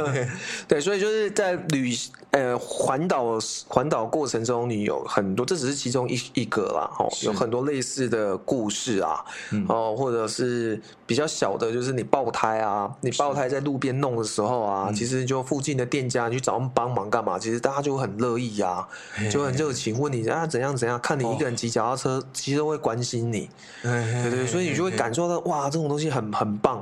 [0.68, 1.96] 对，所以就是在旅
[2.32, 9.24] 呃环岛环岛过程中，你有很多，这只是其中一一个啦，哦，有很多类似的故事啊，
[9.68, 17.36] 哦，或者是比较小的，就是你爆胎啊，你爆胎在路边弄的时候啊，其实就附近的店家你去找他们帮忙干嘛？
[17.36, 18.86] 其实大家就很乐意啊，
[19.30, 23.50] 就很热情，问你啊怎样怎样，看你一个人骑脚踏车，其实会关心你，
[23.82, 24.76] 对对，所以你。
[24.76, 26.76] 就会感受到哇，这种东西很很棒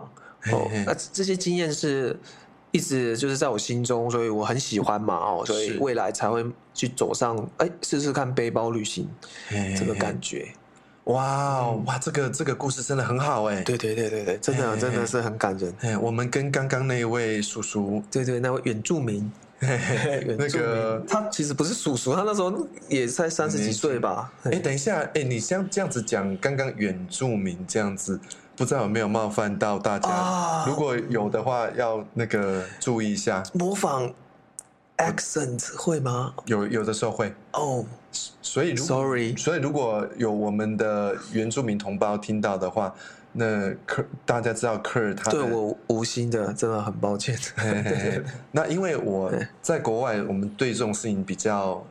[0.51, 0.69] 哦。
[0.85, 2.19] 那这些经验是
[2.73, 9.09] 一直就是在我心中，所以我很喜欢嘛哦，所以未来才会去走上哎试试看背包旅行
[9.79, 10.49] 这个感觉。
[11.05, 13.63] 哇哇，这个这个故事真的很好哎。
[13.63, 15.75] 对对对对对，真的真的是很感人。
[15.81, 19.31] 哎，我们跟刚刚那一位叔叔，对对，那位原住民。
[19.61, 24.31] 那个他其实不是叔叔，他那时候也才三十几岁吧。
[24.45, 28.19] 哎，等一下，哎，你像这样子讲，刚刚原住民这样子，
[28.57, 30.65] 不知道有没有冒犯到大家？
[30.67, 33.43] 如果有的话，要那个注意一下。
[33.55, 34.13] 模仿
[34.99, 36.35] accent 会吗？
[36.47, 37.85] 有有的时候会哦。
[38.43, 42.95] 所以，sorry，所以如果有我们的原住民同胞听到的话。
[43.37, 47.37] 那克大家知道克尔他对我无心的，真的很抱歉。
[48.53, 51.85] 那因为我在国外，我们对这种事情比较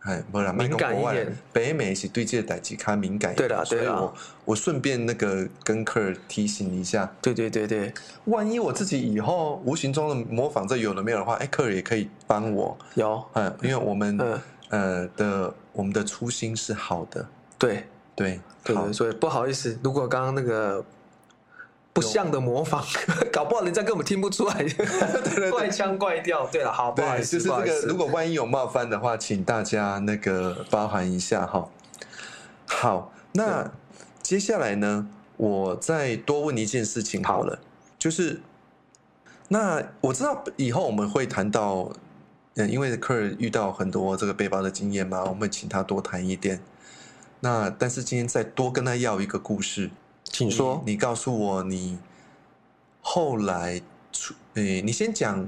[0.00, 1.32] 哎，不然敏感一点。
[1.52, 3.92] 北美一起对这些代际卡敏感，对的，对的。
[3.92, 4.14] 我
[4.46, 7.94] 我顺便那个跟克尔提醒一下，对对对对。
[8.24, 12.76] 万一我自己以后无形中的模仿这有了没有的话，哎，克尔也可以帮我。
[12.96, 14.18] 有，嗯，因为我们
[14.74, 17.84] 呃的我们的初心是好的，对。
[18.16, 20.84] 对，对，所以不好意思，如果刚刚那个
[21.92, 22.80] 不像的模仿，
[23.32, 24.64] 搞不好人家根本听不出来，
[25.50, 26.46] 怪腔怪调。
[26.46, 31.68] 对了，好，不好意思，就是这个，如果万一有冒犯的话，请大家那个包含一下哈。
[32.66, 33.68] 好，那
[34.22, 37.58] 接下来呢，我再多问一件事情好了，
[37.98, 38.40] 就是
[39.48, 41.90] 那我知道以后我们会谈到，
[42.54, 46.60] 嗯，因为客人遇到很多这个背包的经验嘛，我们请他多谈一点。
[47.40, 49.90] 那但是今天再多跟他要一个故事，
[50.22, 50.82] 请说。
[50.86, 51.98] 你告诉我，你
[53.00, 55.46] 后来出诶，你先讲，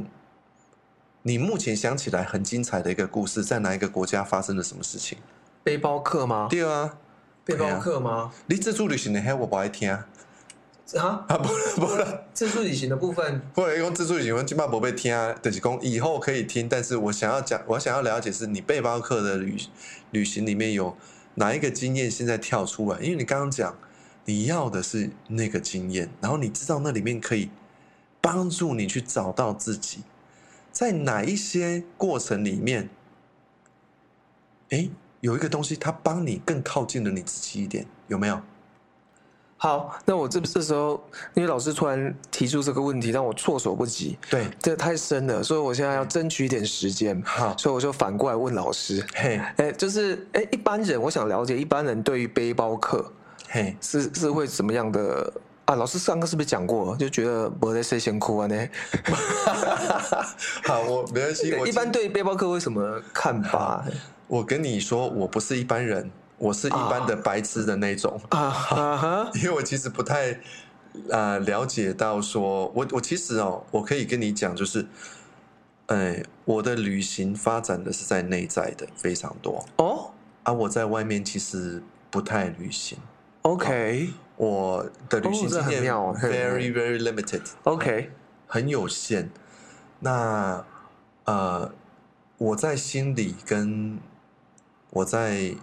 [1.23, 5.19] 你目前想起来很精彩的一个故事，在哪一个国家发生了什么事情？
[5.63, 6.49] 背包客吗？
[6.51, 6.99] 对啊，
[7.45, 8.33] 背包客吗？
[8.47, 10.07] 你自助旅行的还，我不爱听啊。
[10.95, 15.33] 啊啊不了不了，自助旅行的部分，不能用自助旅行，我起码不被听啊。
[15.43, 19.57] 就是讲以后可以听，但是我想要讲，我想要了解是你背包客的旅
[20.11, 20.97] 旅行里面有。
[21.39, 22.99] 哪一个经验现在跳出来？
[22.99, 23.77] 因为你刚刚讲
[24.25, 27.51] 你要的是那个经验，然后你知道那里面可以
[28.23, 29.99] 帮助你去找到自己，
[30.73, 32.89] 在哪一些过程里面，
[34.71, 34.89] 哎，
[35.21, 38.41] 有一个东西它帮你更靠近了你自己一点，有没有？
[39.67, 40.93] 好，那我这这时候，
[41.35, 44.17] 因为老师突然提出这个问题，让我措手不及。
[44.31, 47.21] 对，这太深了，所以我现在要争取一点时间。
[47.27, 49.05] 好，所以我就反过来问老师。
[49.17, 53.13] 嘿，哎，就是哎，一般人，我想了解一般人对于背包客，
[53.49, 55.33] 嘿，是是会怎么样的
[55.65, 55.75] 啊？
[55.75, 56.97] 老师上课是不是讲过？
[56.97, 58.47] 就觉得我在谁先哭啊？
[58.47, 58.69] 呢？
[60.63, 61.53] 好，我没关系。
[61.55, 63.85] 我一般对背包客为什么看法？
[64.29, 66.09] 我跟你说，我不是一般人。
[66.39, 68.21] 我是一般的白痴的那种。
[68.31, 70.39] 啊， 因为我其实不太
[71.11, 74.87] 啊了解到说，我我其实哦，我可以跟你讲，就是，
[75.87, 79.65] 哎，我的旅行发展的是在内在的非常多。
[79.77, 80.11] 哦，
[80.43, 82.99] 啊，我在外面其实不太旅行
[83.43, 88.11] ，OK，我的旅行经验 very very limited，OK，
[88.47, 89.31] 很有限，
[90.01, 90.65] 那
[91.25, 91.73] 呃，
[92.37, 93.99] 我在心里跟
[94.91, 95.55] 我在。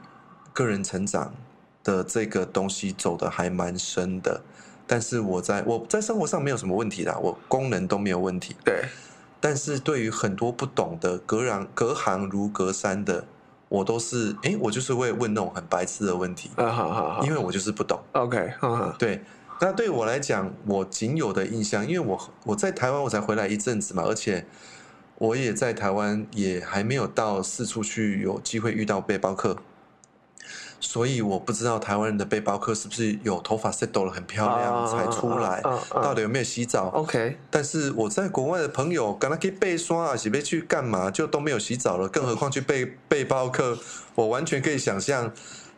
[0.54, 1.34] 个人成长
[1.84, 4.42] 的这个东西走的还蛮深的，
[4.88, 8.56] 但是我在我在生活上没有什么问题的，我功能都没有问题。
[8.63, 8.86] 对，
[9.42, 13.26] 但是对于很多不懂的隔行隔行如隔山的，
[13.68, 16.52] 我都是哎，我就是会问那种很白痴的问题。
[16.56, 18.00] 啊，好好好，因为我就是不懂。
[18.13, 18.54] OK，
[18.98, 19.22] 对。
[19.62, 24.46] 那对我来讲，我仅有的印象，因为我我在台湾我才回来一阵子嘛，而且
[25.16, 29.58] 我也在台湾也还没有到四处去有机会遇到背包客。
[30.86, 37.38] 所以我不知道台湾人的背包客是不是有头发 set 了很漂亮才出来，到底有没有洗澡？OK。
[37.50, 43.80] 但是我在国外的朋友，刚刚去背刷啊，洗背去干嘛，就都没有洗澡了，更何况去背背包客，
[44.15, 45.32] 我完全可以想象，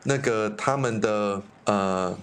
[0.04, 2.18] 那个他们的呃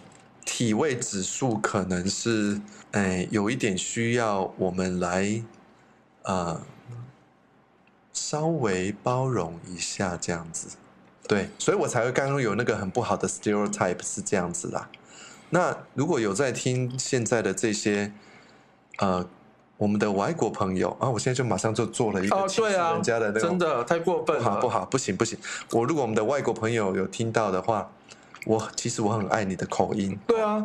[0.45, 5.41] 体味指数可能是哎有一点需要我们来
[6.25, 6.61] 呃
[8.13, 10.67] 稍微包容一下这样子。
[11.27, 14.89] 对，所以我才会刚刚有那个很不好的 stereotype 是这样子啦。
[15.51, 18.13] 那如果有在听现在的这些，
[18.99, 19.27] 呃。
[19.79, 25.37] 我们的外国朋友啊，我现在就马上就做了一个歧视人家的真的太过分了，不好不好，不行不行。
[25.73, 27.91] 我如果我们的外国朋友有听到的话，
[28.47, 30.17] 我其实我很爱你的口音。
[30.25, 30.65] 对啊，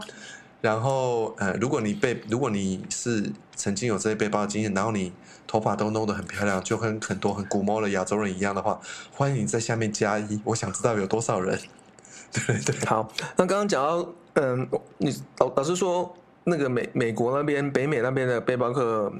[0.62, 5.14] 然后呃，如果你被如果你是曾经有这些背包的经验，然后你
[5.46, 8.80] 头发都弄得很漂亮，就跟很多很古猫的亚洲人一样的话，
[9.14, 11.60] 欢迎你在下面加一，我想知道有多少人。
[12.32, 13.12] 对对，好。
[13.36, 16.16] 那刚刚讲到，嗯，你老老师说。
[16.50, 19.12] 那个美美国那边北美那边的背包客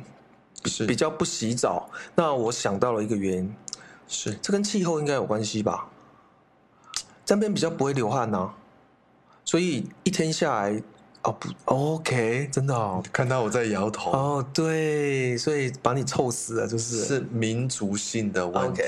[0.64, 3.54] 是比较不洗澡，那我想到了一个原因，
[4.08, 5.90] 是这跟气候应该有关系吧？
[7.26, 8.52] 这边比较不会流汗呐，
[9.44, 10.82] 所以一天下来
[11.28, 14.12] 哦不 OK，真的哦，看到我在摇头。
[14.12, 17.04] 哦，对，所以把你臭死了，就是。
[17.04, 18.82] 是民族性的问题，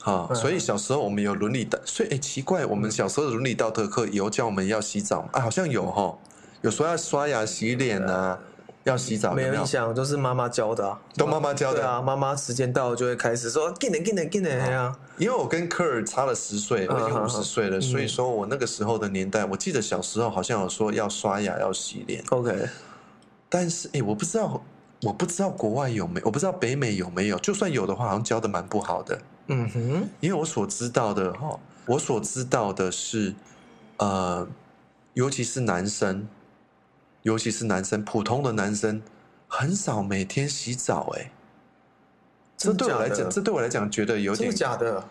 [0.00, 6.18] 好，所以小时候我们有伦理道，所以哎奇怪，我们小时候的伦理道德课有教我们要洗澡啊，好像有哈。
[6.62, 8.38] 有说要刷牙洗脸啊，
[8.84, 11.80] 要洗澡，没有印象，都是妈妈教的，都妈妈教的。
[11.80, 14.96] 对啊，妈妈时间到了就会开始说，进来进来进来呀。
[15.18, 22.24] 因为我跟科尔差了十岁，我已经五十岁了，所以说我那个时候的年代，我记得小时候好像有说要刷牙要洗脸。
[22.30, 22.68] OK，
[23.48, 24.60] 但是哎，我不知道，
[25.02, 29.20] 我不知道国外有没有，我不知道北美有没有，就算有的话，好像教的蛮不好的。
[29.46, 31.56] 嗯哼，因为我所知道的哈，
[31.86, 33.34] 我所知道的是，
[33.98, 34.48] 呃，
[35.14, 36.26] 尤其是男生。
[37.22, 39.02] 尤其是男生，普通的男生
[39.48, 41.30] 很少每天洗澡，哎，
[42.56, 45.04] 这对我来讲，这对我来讲觉得有点假的。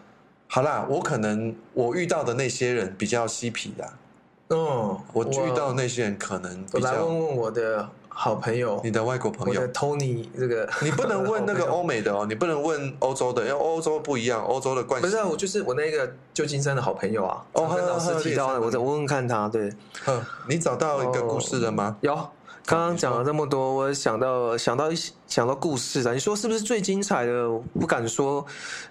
[0.47, 3.93] 好啦，我可能我遇到的那些人比较嬉皮的，
[4.49, 6.91] 嗯，我遇到的那些人可能比较。
[6.91, 7.89] 来问问我的。
[8.13, 19.71] 好朋友，你的外国朋友，Tony，这个你不能 问那个欧美的哦，你不能问欧洲的，因为欧洲不一样，欧洲的关系不是，我就是我那个旧金山的好朋友啊，哦，跟老师提到的，我再问问看他，对，
[20.05, 21.97] 嗯，你找到一个故事了吗？
[22.01, 22.13] 有，
[22.65, 24.95] 刚刚讲了这么多，我想到想到一
[25.25, 27.49] 想到故事的，你说是不是最精彩的？
[27.79, 28.45] 不敢说，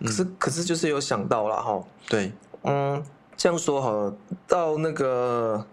[0.05, 2.33] 可是可是就是有想到了哈，对，
[2.65, 3.01] 嗯，
[3.37, 4.15] 这样说好了，
[4.49, 5.65] 到那个。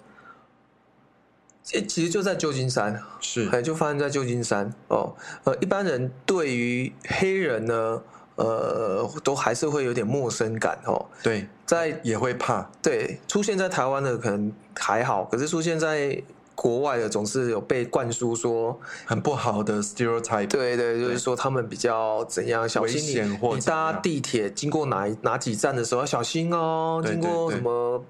[1.85, 5.13] 其实就在旧金山，是，就发生在旧金山哦。
[5.43, 8.01] 呃，一般人对于黑人呢，
[8.35, 11.05] 呃，都还是会有点陌生感哦。
[11.21, 12.69] 对，在也会怕。
[12.81, 14.49] 对，出现在台湾的可能
[14.79, 16.23] 还好，可是出现在
[16.55, 20.47] 国外的总是有被灌输说很不好的 stereotype。
[20.47, 28.01] 对对，就是说他们比较怎样小心你，你搭地铁经过哪哪几站的时候要小心哦，经过什么。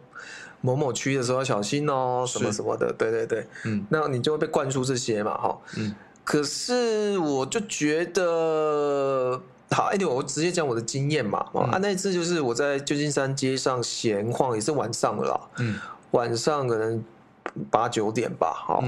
[0.62, 5.94] 某某区的时候要小心哦，什么什么的，对对对，嗯，那你就会被灌输这些嘛，哈，嗯，
[6.24, 9.40] 可是我就觉得，
[9.70, 15.80] 好，哎，我直接讲我的经验嘛，啊，那一次就是我在旧金山街上闲晃，也是晚上了啦，嗯，
[16.12, 17.04] 晚上可能
[17.70, 18.84] 八九点吧，哈，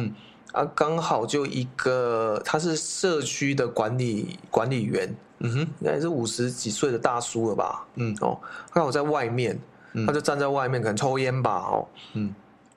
[0.51, 8.39] 啊，刚好就一个他是社区的管理管理员，嗯哼，应该是五十几岁的大叔了吧，嗯，哦，
[8.73, 9.57] 刚好在外面。
[10.05, 12.33] 他就站在外面，可能抽烟吧，哦，嗯，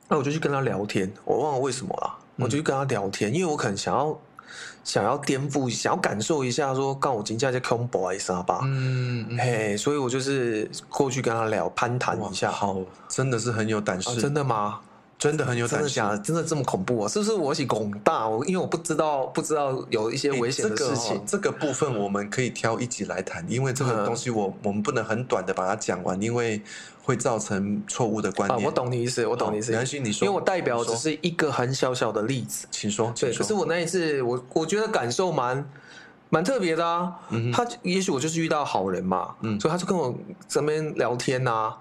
[0.08, 4.18] 那我就去跟他聊天，我忘了为什么啦，我就去跟他聊天，因为我可能想要
[4.84, 12.76] 想要颠覆，想要感受一下，说刚我今天在 combo 一下吧，嗯，嘿，所以我就是过去跟他聊，攀谈一下，好，
[13.08, 14.80] 真的是很有胆识，真的吗？
[15.22, 16.18] 真的很有胆识，真的假的？
[16.18, 17.08] 真的这么恐怖啊？
[17.08, 18.28] 是不是我起拱大？
[18.28, 21.22] 我因为我不知道，不知道有一些危险的事情。
[21.24, 26.60] 这个部分我们可以挑一集来谈，因为这个东西我我们不能很短的把它讲完，因为
[27.04, 28.66] 会造成错误的观念。
[28.66, 29.72] 我懂你意思，我懂你意思。
[29.72, 33.12] 因为我代表只是一个很小小的例子，请说。
[33.16, 35.64] 对，可是我那一次，我我觉得感受蛮
[36.30, 37.14] 蛮特别的啊。
[37.52, 40.12] 他也许我就是遇到好人嘛，嗯所以他就跟我
[40.48, 41.72] 这边聊天呐。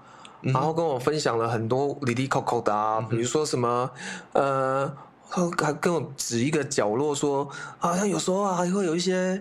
[0.42, 3.90] 然后跟我分享了很多里里扣扣的啊，比如说什么，
[4.32, 4.92] 呃，
[5.30, 9.40] 他还跟我指一个角落说，好像有时候啊还会有一些，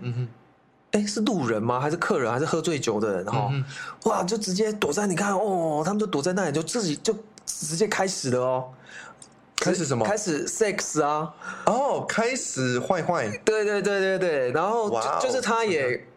[0.91, 1.79] 哎，是路人吗？
[1.79, 2.31] 还是客人？
[2.31, 3.25] 还是喝醉酒的人？
[3.25, 3.51] 哈，
[4.03, 8.69] 哇，就直接躲在你看哦，他们就躲在那里，就自己就直接开始了哦，
[9.57, 10.05] 开始什么？
[10.05, 11.33] 开始 sex 啊，
[11.65, 14.89] 哦，开始坏坏，对对对对对，然后
[15.19, 16.07] 就是他也。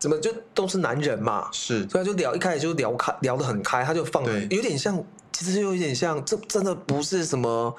[0.00, 1.48] 怎么就都是男人嘛？
[1.52, 7.72] 是，所以就聊一开始就聊开，聊得很开，他就放，有点像，其实有点像，这真的不是什么。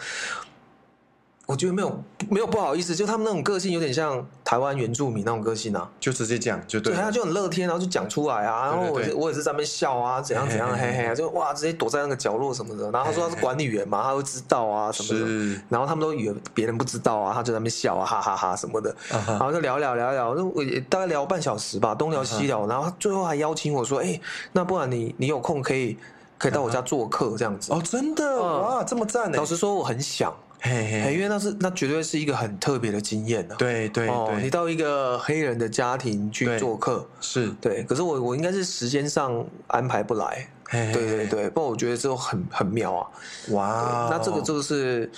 [1.51, 12.89] 我觉得没有没有不好意思，就他们那种个性有点像台湾原住民那种个性啊，就直接讲就对，他就很乐天，然后就讲出来啊，然后我我也是在那边笑啊，怎样怎样，嘿嘿，就哇，直接躲在那个角落什么的。
[12.91, 24.17] 然后他说他是管理员嘛，他会知道啊什么的，然后他们都以为别人不知道啊，他就在那边笑啊，哈哈哈什么的，然后就聊聊聊聊，就我大概聊半小时吧，东聊西聊，然后最后还邀请我说，哎，
[24.53, 25.97] 那不然你你有空可以
[26.37, 29.37] 可以到我家做客这样子哦，真的哇，这么赞呢。
[29.37, 30.33] 老实说，我很想。
[30.63, 33.55] 嘿嘿，因为那是那绝对是一个很特别的经验呢。
[33.57, 37.81] 对对对，你到一个黑人的家庭去做客，是对。
[37.83, 41.49] 可是我我应该是时间上安排不来，对对对。
[41.49, 43.09] 不过我觉得这种很很妙啊！
[43.49, 45.09] 哇，那这个这个是，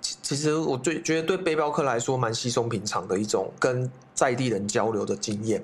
[0.00, 5.60] 其实我最觉得对背包客来说蛮稀松平常的一种跟在地人交流的经验。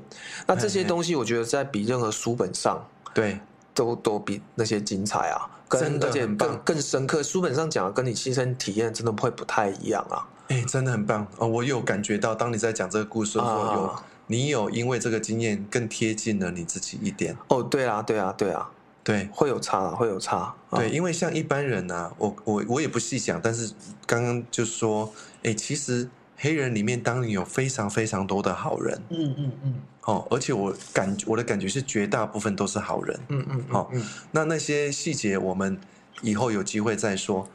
[0.48, 2.84] 那这些东西我觉得在比任何书本上，
[3.14, 3.38] 对。
[3.78, 7.22] 都都比那些精彩啊，跟而且更更深刻。
[7.22, 10.26] 书本上讲的跟你亲身体验真的会不太一样啊。
[10.48, 11.46] 哎，真的很棒哦！
[11.46, 13.94] 我有感觉到，当你在讲这个故事的时候，有
[14.26, 17.36] 你有因为这个经验更贴近了你自己一点。
[17.46, 18.68] 哦，对啊，对啊，对啊，
[19.04, 20.52] 对，会有差，会有差。
[20.72, 23.70] 对，因为像一般人呢，我我我也不细讲，但是
[24.06, 25.12] 刚刚就说，
[25.44, 26.08] 哎，其实。
[26.40, 29.74] 黑人里面当然有非常非常多的好人，嗯嗯嗯，
[30.04, 33.90] 哦，而且我感我的感觉是绝大部分都是好人，嗯嗯，好，
[34.30, 35.76] 那那些细节我们
[36.22, 37.48] 以后有机会再说，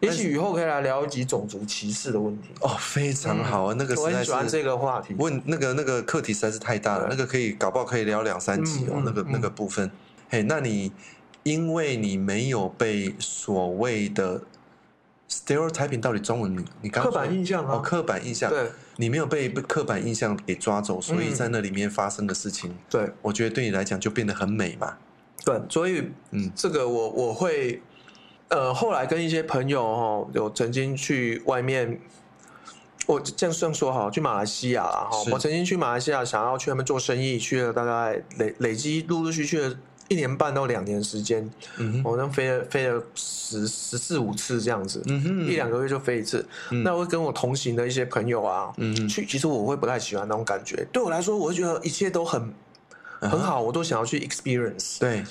[0.00, 2.48] 也许以后可以来聊一集种族歧视的问题。
[2.62, 9.90] 哦，非常好啊，那个我很喜欢这个话题，问那个那个课题实在是太大了，那个可以搞不好可以聊两三集哦，那个那个部分。
[10.30, 10.90] 嘿，那你
[11.42, 14.40] 因为你没有被所谓的。
[15.30, 17.76] Stereotyping 到底中文你你刚刻板印象啊？
[17.76, 18.50] 哦，刻板印象。
[18.50, 24.96] 对，你没有被被刻板印象给抓走，所以在那里面发生的事情，对，我觉得对你来讲就变得很美嘛。
[25.44, 27.80] 对，所以嗯，这个我我会
[28.48, 32.00] 呃，后来跟一些朋友哈，有曾经去外面，
[33.06, 39.78] 我这样算说哈，去马来西亚哈，我曾经去马来西亚，想要去那边做生意，去了大概累累积陆陆续续的。
[40.10, 41.48] 一年半到两年时间，
[42.02, 45.00] 我能飞了飞了十十四五次这样子，
[45.46, 46.44] 一两个月就飞一次。
[46.84, 48.72] 那我会跟我同行的一些朋友啊，
[49.08, 50.84] 去，其实我会不太喜欢那种感觉。
[50.90, 52.52] 对我来说，我会觉得一切都很
[53.20, 54.98] 很好，我都想要去 experience。
[54.98, 55.22] 对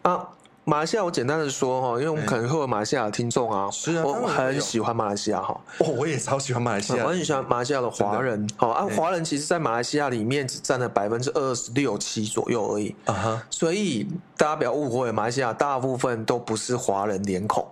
[0.00, 0.26] 啊。
[0.64, 5.60] 马来西亚，我简单的说哈，因为我们可能会有马来西亚的听众啊，是啊，我很喜欢马来西亚哈。
[5.78, 8.48] 哦，我也超喜欢马来西亚，我很喜欢马来西亚的华人。
[8.56, 13.42] 好啊，华人其实，在马来西亚里面只占了百分之二十六七左右而已啊哈。
[13.50, 14.06] 所以
[14.36, 17.66] 大家不要误会，马来西亚大部分都不是华人脸孔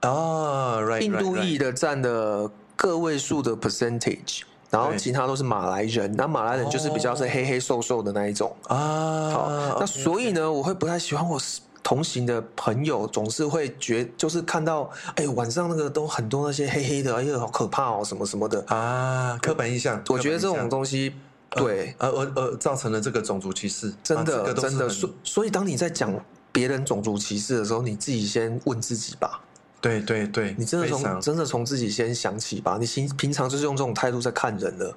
[0.00, 0.80] 啊。
[1.00, 6.12] 印度裔的占的个位数的 percentage，然后其他都是马来人。
[6.16, 9.30] 那马来人就是比较是黑黑瘦瘦的那一种啊。
[9.30, 11.40] 好，那所以呢，我会不太喜欢我。
[11.82, 20.00] 同行的朋友总是会觉，就是看到，哎，晚上那个都很多那些黑黑的，哎呀，好可怕哦，什么什么的啊，刻板印象。
[20.08, 21.12] 我觉得这种东西，
[21.50, 24.88] 对，而而而造成了这个种族歧视，真的真的。
[24.88, 26.14] 所所以，当你在讲
[26.52, 29.40] 别人种族歧视的时候，你自己先问自己吧。
[29.80, 32.78] 对对对，你真的从真的从自己先想起吧。
[32.80, 34.94] 你平平常就是用这种态度在看人的，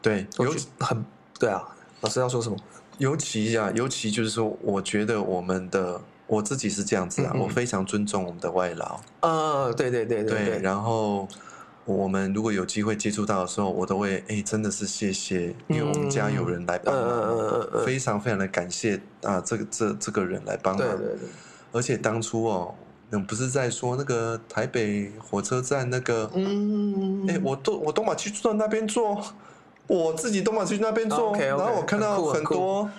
[0.00, 1.04] 对，有很
[1.40, 1.66] 对啊。
[2.02, 2.56] 老师要说什么？
[2.98, 6.00] 尤其啊，尤其就是说，我觉得我们的。
[6.30, 9.00] 我自己是这样子啊，我非常尊重我们的外劳。
[9.20, 10.58] 呃，对对对对对。
[10.60, 11.26] 然后
[11.84, 20.86] 我们如果有机会接触到的时候，我都会哎，真的是谢谢，因为我们家有人来帮忙，非常非常的感谢啊，这个这这个人来帮忙。
[20.86, 21.28] 对对对。
[21.72, 22.74] 而且当初哦，
[23.26, 29.20] 不是在说那个台北火车站那个，嗯，哎，我都我都马去坐那边坐，
[29.88, 32.84] 我自己都马去那边坐，然后我看到很多。
[32.84, 32.92] 很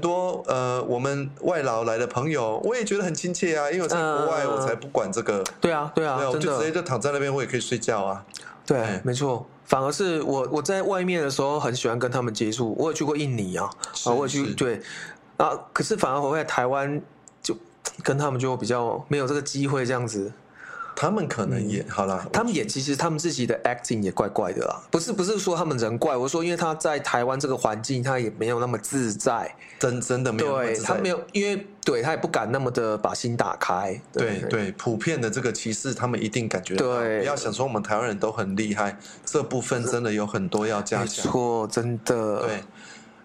[0.00, 5.44] 多呃，我们外劳来的朋友，我也觉得很亲切啊，因为我在国外，我才不管这个。
[5.60, 8.24] 对啊，对啊，我就直接就躺在那边，我也可以睡觉啊。
[8.66, 9.46] 对，没错。
[9.64, 12.74] 反而是我我在外面的时候，很喜欢跟他们接触。
[12.78, 13.70] 我也去过印尼啊，
[14.04, 14.80] 啊，我去对
[15.36, 17.00] 啊，可是反而我在台湾
[17.42, 17.56] 就
[18.02, 20.32] 跟他们就比较没有这个机会这样子。
[20.96, 24.82] 他们可能也好了，他们也其实他们自己的 acting 也怪怪的啦。
[24.90, 30.56] 不是不是说他们人怪，我说因为他在台湾这个环境，他也没有那么自在，真真的没有。
[30.56, 34.00] 对他没有，因为对他也不敢那么的把心打开。
[34.10, 37.20] 对对，普遍的这个歧视，他们一定感觉对。
[37.20, 41.26] 不要想说我们台湾人都很厉害，这部分真的有很多要加强。
[41.26, 42.40] 没错，真的。
[42.40, 42.62] 对，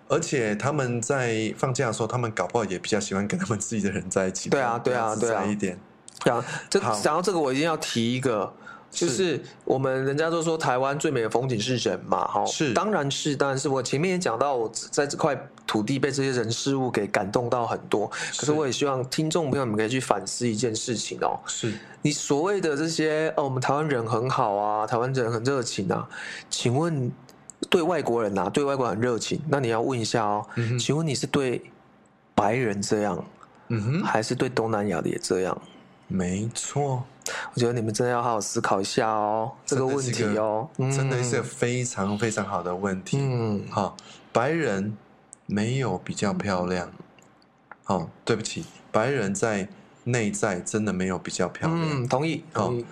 [0.09, 4.49] 而且他们在放假的时候，他们搞不好也比较喜欢跟他们自己的人在一起。
[4.49, 5.79] 对啊，对啊，对啊，一点。
[6.23, 8.51] 讲这讲到这个，我一定要提一个，
[8.89, 9.39] 就是。
[9.63, 13.69] 我们人家都说台湾最美的风景是人嘛，哈，是，当然是，当然是。
[13.69, 18.05] 我前面也讲到，我在这块土地被这些人事物给感动到很多，
[18.37, 21.71] 可是我也希望听众朋友们可以去反思一件事情哦，是。
[22.01, 26.05] 你所谓的这些哦，我们台湾人很好啊，台湾人很热情啊，
[26.49, 27.09] 请问
[27.69, 30.45] 对外国人呐，对外国人很热情，那你要问一下哦，
[30.77, 31.63] 请问你是对
[32.35, 33.23] 白人这样，
[33.69, 35.61] 嗯哼，还是对东南亚的也这样？
[36.11, 37.03] 没错，
[37.53, 43.17] 我觉得你们真的要好好思考一下哦，这个问题哦，真的是非常非常好的问题。
[43.19, 43.95] 嗯，好，
[44.33, 44.97] 白人
[45.45, 46.91] 没有比较漂亮，
[47.85, 49.69] 好，对不起，白人在
[50.03, 52.03] 内在真的没有比较漂亮。
[52.03, 52.85] 嗯，同意，同意。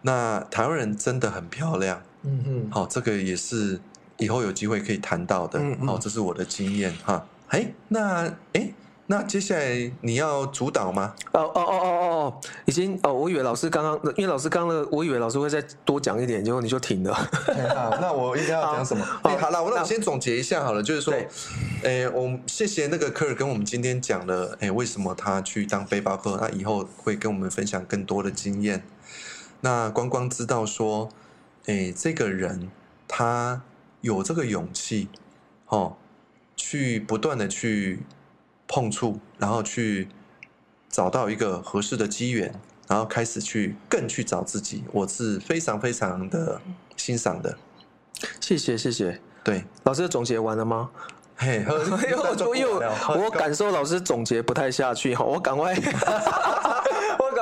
[0.00, 3.78] 那台湾人真的很漂亮，嗯嗯，好，这个也是
[4.16, 7.26] 以后有机会可以谈到的，嗯哦，这是我的经验哈。
[7.48, 8.72] 哎，那哎。
[9.06, 11.14] 那接下来你要主导吗？
[11.32, 17.12] 哦哦哦哦哦，已经哦，我以为老师刚刚，因为老师刚刚，我以为老师会再多讲一点，结果你就停了。
[17.12, 19.04] 好，那我应该要讲什么？
[19.24, 21.12] 哎，好了，我那我先总结一下好了，就是说，
[21.82, 28.84] 哎，我谢谢那个科尔跟我们今天讲了，哎，为什么他去当背包客，那以后会跟我们分享更多的经验。
[29.60, 31.08] 那光光知道说，
[31.66, 32.70] 哎，这个人
[33.08, 33.62] 他
[34.00, 35.08] 有这个勇气，
[35.66, 35.96] 哦，
[36.56, 38.00] 去不断的去。
[38.72, 40.08] 碰触，然后去
[40.88, 42.50] 找到一个合适的机缘，
[42.88, 46.58] 然后开始去更去找自己，我是非常非常的
[46.96, 47.58] 欣赏的。
[48.40, 50.88] 谢谢谢谢，对，老师总结完了吗？
[51.36, 55.74] 嘿，因为我我感受老师总结不太下去哈，我赶快。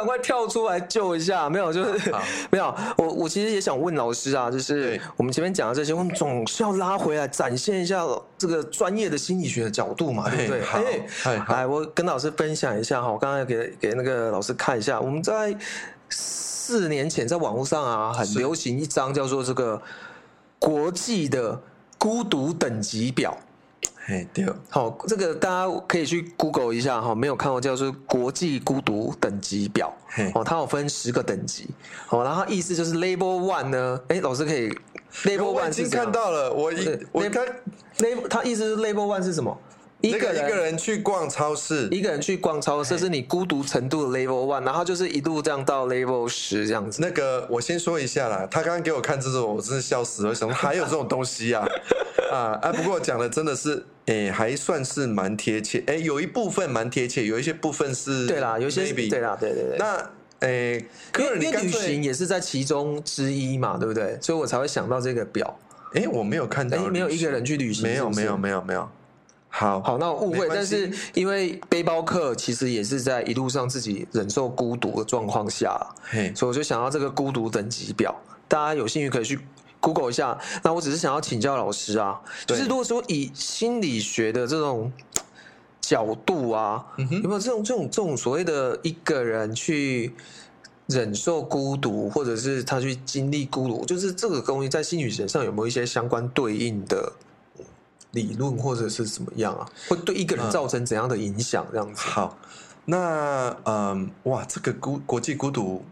[0.00, 1.46] 赶快跳出来救一下！
[1.50, 2.10] 没有，就是
[2.50, 2.74] 没有。
[2.96, 8.02] 我我其实也想问老师啊，就是我们前面讲的这些，我们总是要拉回来展现一下
[8.38, 10.62] 这个专业的心理学的角度嘛，对不对？
[11.24, 13.12] 哎，来，我跟老师分享一下哈。
[13.12, 15.54] 我刚才给给那个老师看一下，我们在
[16.08, 19.82] 四年前在网络上啊，很流行一张叫做这个
[20.58, 21.60] 国际的
[21.98, 23.36] 孤独等级表。
[24.10, 29.94] 哎，对，好，这个大家可以去 Google 一下哈，没有看过叫做国际孤独等级表，
[30.34, 31.68] 哦，它有分十个等级，
[32.08, 34.68] 哦，然后意思就是 Label One 呢，哎，老师可以
[35.22, 37.46] ，Label One 已经看到了，我一我看
[37.98, 39.56] ，Label，它意思是 Label One 是什么？
[40.00, 47.00] 一个一个人去逛超市，一个人去逛超市，是你孤独程度的 level one，然后就是一路这样到 level 十这样子。
[47.02, 51.66] 那个我先说一下啦，他刚刚给我看这种，我真是笑死了，什么还有这种东西啊？
[52.30, 52.72] 啊啊！
[52.72, 59.76] 不过讲的真的是，诶，还算是蛮贴切，诶，有一部分蛮贴切，有一些部分是，对啦，有些对啦，对对对。
[59.78, 60.84] 那诶，
[61.18, 64.16] 因为旅行也是在其中之一嘛，对不对？
[64.22, 65.58] 所以我才会想到这个表。
[65.94, 68.88] 诶，我没有看到，没有一个人去旅行，没有，没有，没有，没有。
[69.52, 75.76] 好好，那误会，但是因为背包客其实也是在一路上自己忍受孤独的状况下，
[76.34, 78.14] 所以我就想要这个孤独等级表，
[78.46, 79.38] 大家有兴趣可以去
[79.80, 80.38] Google 一下。
[80.62, 84.90] 那我只是想要请教老师啊，就是如果说以心理学的这种
[85.80, 90.14] 角度啊，有没有这种这种这种所谓的一个人去
[90.86, 97.12] 忍受孤独，或者是他去经历孤独，就是这个东西在心理学上有没有一些相关对应的？
[98.12, 99.68] 理论或者是怎么样啊？
[99.88, 101.66] 会对一个人造成怎样的影响？
[101.70, 102.00] 这样子。
[102.00, 102.36] 好，
[102.86, 105.84] 那嗯，哇，这个孤国际孤独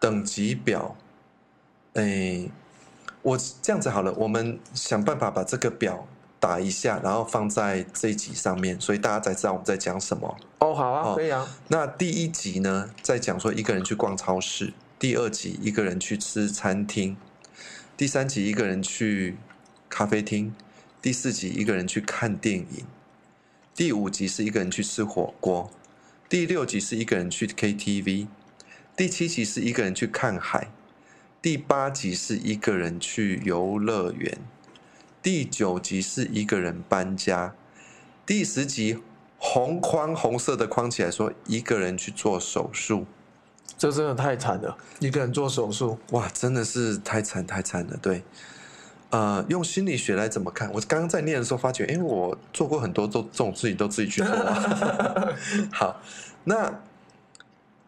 [0.00, 0.96] 等级表，
[1.94, 2.48] 哎，
[3.22, 6.06] 我这样子好了，我们想办法把这个表
[6.40, 10.36] 打一下，然后放在这一集上面，所以大家才知道我们在讲什么。
[10.58, 11.46] 哦，好啊，可以啊。
[11.68, 17.14] 那第一集呢，在讲说一个人去逛超市；第二集一个人去吃餐厅；
[17.96, 19.36] 第三集一个人去
[19.88, 20.52] 咖啡厅。
[21.00, 22.84] 第四集一个人去看电影，
[23.72, 25.70] 第五集是一个人去吃火锅，
[26.28, 28.26] 第六集是一个人去 KTV，
[28.96, 30.72] 第七集是一个人去看海，
[31.40, 34.38] 第八集是一个人去游乐园，
[35.22, 37.54] 第九集是一个人搬家，
[38.26, 38.98] 第十集
[39.38, 43.06] 红框红色的框起来说一个人去做手术，
[43.78, 48.24] 这真的太惨了，一个人做手术，哇，真的是太惨太惨了，对。
[49.10, 50.70] 呃，用心理学来怎么看？
[50.72, 54.30] 我刚刚在念的时候发觉，哎，我做过很多都这种事情，都自己去做。
[55.72, 56.00] 好，
[56.44, 56.82] 那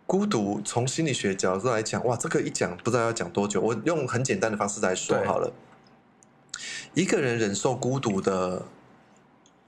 [0.06, 3.60] 孤独从心理学角度来讲，哇，这个一讲不知道要讲多久。
[3.60, 5.52] 我用很简单的方式来说好了。
[6.94, 8.62] 一个人忍受孤独的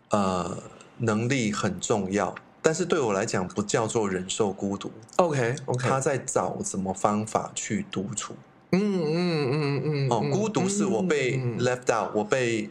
[0.09, 0.57] 呃
[0.99, 4.91] 能力很重要，但是对我来讲不叫做忍受孤独。
[5.17, 8.35] OK，OK，他在找什么方法去独处。
[8.73, 12.70] 嗯嗯嗯嗯哦，孤独是我被 left out，我被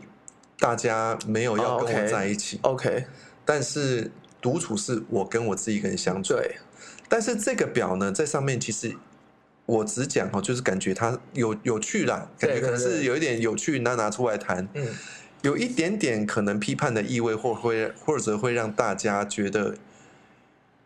[0.59, 2.59] 大家没有要跟我在一起。
[2.63, 3.05] OK，
[3.45, 6.33] 但是独处是我跟我自己一个人相处。
[6.33, 6.55] 对，
[7.07, 8.95] 但是这个表呢，在上面其实
[9.67, 14.67] 我只讲哦，就是感觉它有有趣啦，感觉可能是有一点有趣，拿拿出来谈。
[14.73, 14.87] 嗯，
[15.43, 19.75] 有一点点可能批判的意味，或会或者会让大家觉得，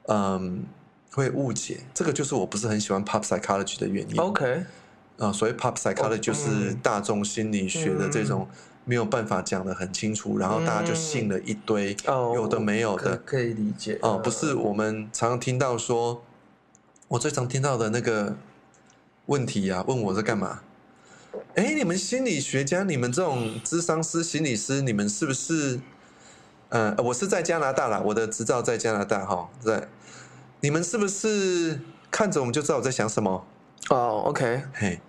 [0.08, 0.66] 嗯，
[1.12, 1.78] 会误解。
[1.94, 4.18] 这个就是我不是很喜欢 pop psychology 的原因。
[4.20, 4.64] OK。
[5.18, 8.48] 啊，所谓 pop psychology 就是大众心理学的这种
[8.84, 11.96] 没有办法讲的很清楚，然后大家就信了一堆
[12.34, 13.98] 有的没有的，可以理解。
[14.02, 16.22] 哦，不是我们常常听到说，
[17.08, 18.36] 我最常听到的那个
[19.28, 20.62] 问题啊，问我在干嘛？
[21.56, 25.80] 哎，你们心理学家，你们这种智商师、心理师，你们是不是？
[26.70, 29.88] 呃，我是在加拿大啦，我的执照在加拿大哈，在。
[30.62, 33.46] 你们是不是看着我们就知道我在想什么？
[33.90, 35.00] 哦，OK，嘿，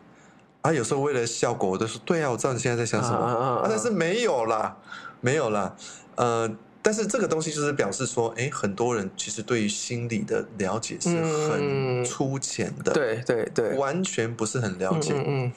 [0.60, 4.76] 啊，有时候为了效果，我都说对啊，我知道你现在在想什么啊，但是没有啦，
[5.22, 5.74] 没有啦，
[6.16, 6.50] 呃，
[6.82, 11.08] 但是这个东西就是表示说，哎，很多人其实对于心理的了解是
[11.50, 15.14] 很粗浅的，对对对，完全不是很了解。
[15.26, 15.50] 嗯，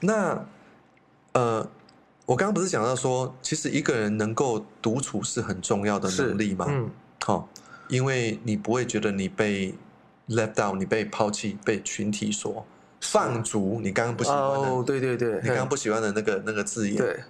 [0.00, 0.44] 那
[1.32, 1.66] 呃，
[2.26, 6.66] 我刚刚不是讲到说，其实一个人能够独处是很重要的能力吗？
[6.68, 6.90] 嗯，
[7.24, 7.48] 好，
[7.88, 9.74] 因为你不会觉得你被。
[10.28, 12.66] Left out，你被抛弃，被群体所
[13.00, 13.80] 放逐。
[13.82, 16.96] 你刚刚不喜欢的，哦，对对对，你刚刚不喜欢的那个那个字眼。
[16.96, 17.20] 对，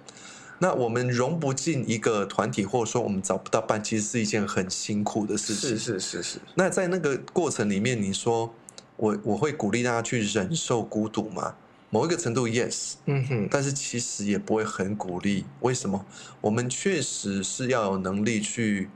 [0.59, 5.69] 那我们融不进一个团体，或者说我们找不到伴，其实是一件很辛苦的事情。
[5.69, 6.39] 是是是是。
[6.55, 8.51] 那在那个过程里面，你说
[8.95, 11.53] 我我会鼓励大家去忍受孤独吗？
[11.89, 12.95] 某一个程度，yes。
[13.05, 13.47] 嗯哼。
[13.51, 15.45] 但是其实也不会很鼓励。
[15.61, 16.05] 为什么？
[16.41, 18.89] 我们确实是要有能力去。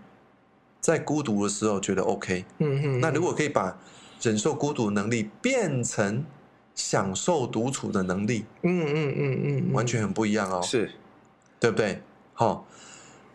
[0.82, 3.78] 在孤独的时候觉得 OK，嗯嗯，那如果可以把
[4.20, 6.26] 忍受孤独的能力变成
[6.74, 10.92] 享受独处的能力，嗯嗯嗯嗯，完全很不一样哦，是，
[11.60, 12.02] 对不对？
[12.34, 12.66] 好，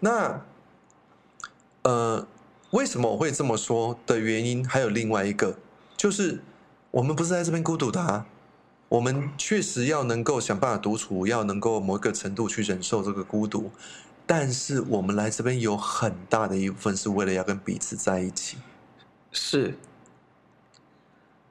[0.01, 0.45] 那
[1.83, 2.27] 呃，
[2.73, 3.97] 为什么我会这么说？
[4.05, 5.57] 的原因还有另外一个，
[5.97, 6.43] 就是
[6.91, 8.27] 我们不是在这边孤独的啊，
[8.89, 13.71] 我们确实要能够想办法独处，要能够某一个程度去忍受这个孤独。
[14.27, 18.59] 但是我们来这边有很大的一部分是为了要跟彼此在一起，
[19.31, 19.79] 是。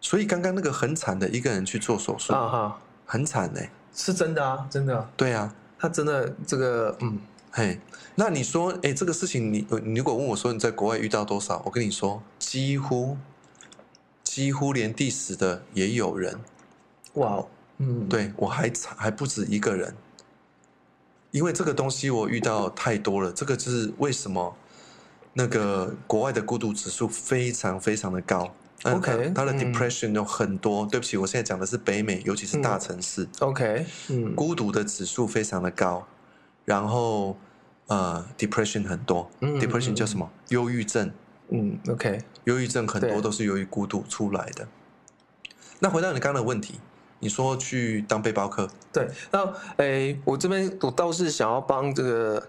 [0.01, 5.09] 所以刚刚那个很惨的一个人去做手术啊哈，很惨哎，是真的啊，真的。
[5.15, 7.19] 对啊，他真的这个嗯。
[7.51, 7.79] 嘿，
[8.15, 13.17] 那你说哎，这个事情你你如果问我说你在国外遇到多少，我跟你说几乎
[14.23, 16.37] 几乎连第十的也有人，
[17.13, 17.41] 哇，
[17.77, 19.95] 嗯，对我还惨还不止一个人。
[21.35, 24.55] 因为这个东西我遇到太多了，这个就是为什么
[25.33, 28.55] 那个国外的孤独指数非常非常的高。
[28.83, 30.85] OK，它的 depression 有很多。
[30.85, 33.27] 对不起，我现在讲的是北美，尤其是大城市。
[33.39, 36.07] OK，嗯，孤独的指数非常的高，
[36.63, 37.37] 然后
[37.87, 39.29] 呃，depression 很多。
[39.41, 40.31] depression 叫什么？
[40.47, 41.11] 忧郁症。
[41.49, 44.65] 嗯，OK，忧郁症很多都是由于孤独出来的。
[45.79, 46.79] 那回到你刚刚的问题。
[47.19, 48.67] 你说去当背包客？
[48.93, 52.47] 对，那诶，我这边我倒是想要帮这个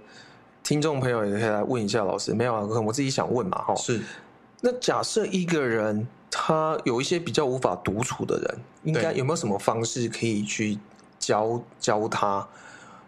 [0.63, 2.67] 听众朋友也可以来问一下老师，没有啊？
[2.67, 3.75] 可能我自己想问嘛，哈。
[3.77, 4.03] 是。
[4.61, 10.79] 那假设一个人他有一些比较无法独处的人，应该有没有什么方式可以去
[11.19, 12.47] 教教他？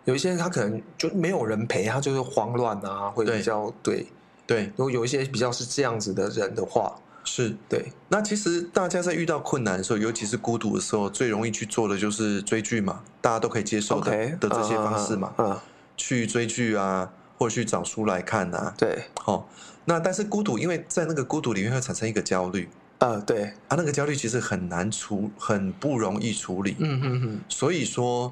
[0.05, 4.07] 有一些人他可能就没有人陪，他就是慌乱啊，会比较对
[4.47, 4.73] 对。
[4.77, 6.95] 如果有一些比较是这样子的人的话。
[7.29, 7.55] 是。
[7.69, 15.57] 对，那其实大家在遇到困难的时候，尤其是孤独的时候，最容易去做的就是追剧嘛，大家都可以接受的的这些方式嘛，嗯，
[15.97, 19.49] 去追剧啊，或者去找书来看啊，对，好，
[19.85, 22.69] 那但是孤独，因为在那个孤独里面会产生一个焦虑，
[22.99, 28.31] 啊，对，啊，那个焦虑其实很难处，很不容易处理，嗯嗯嗯，所以说，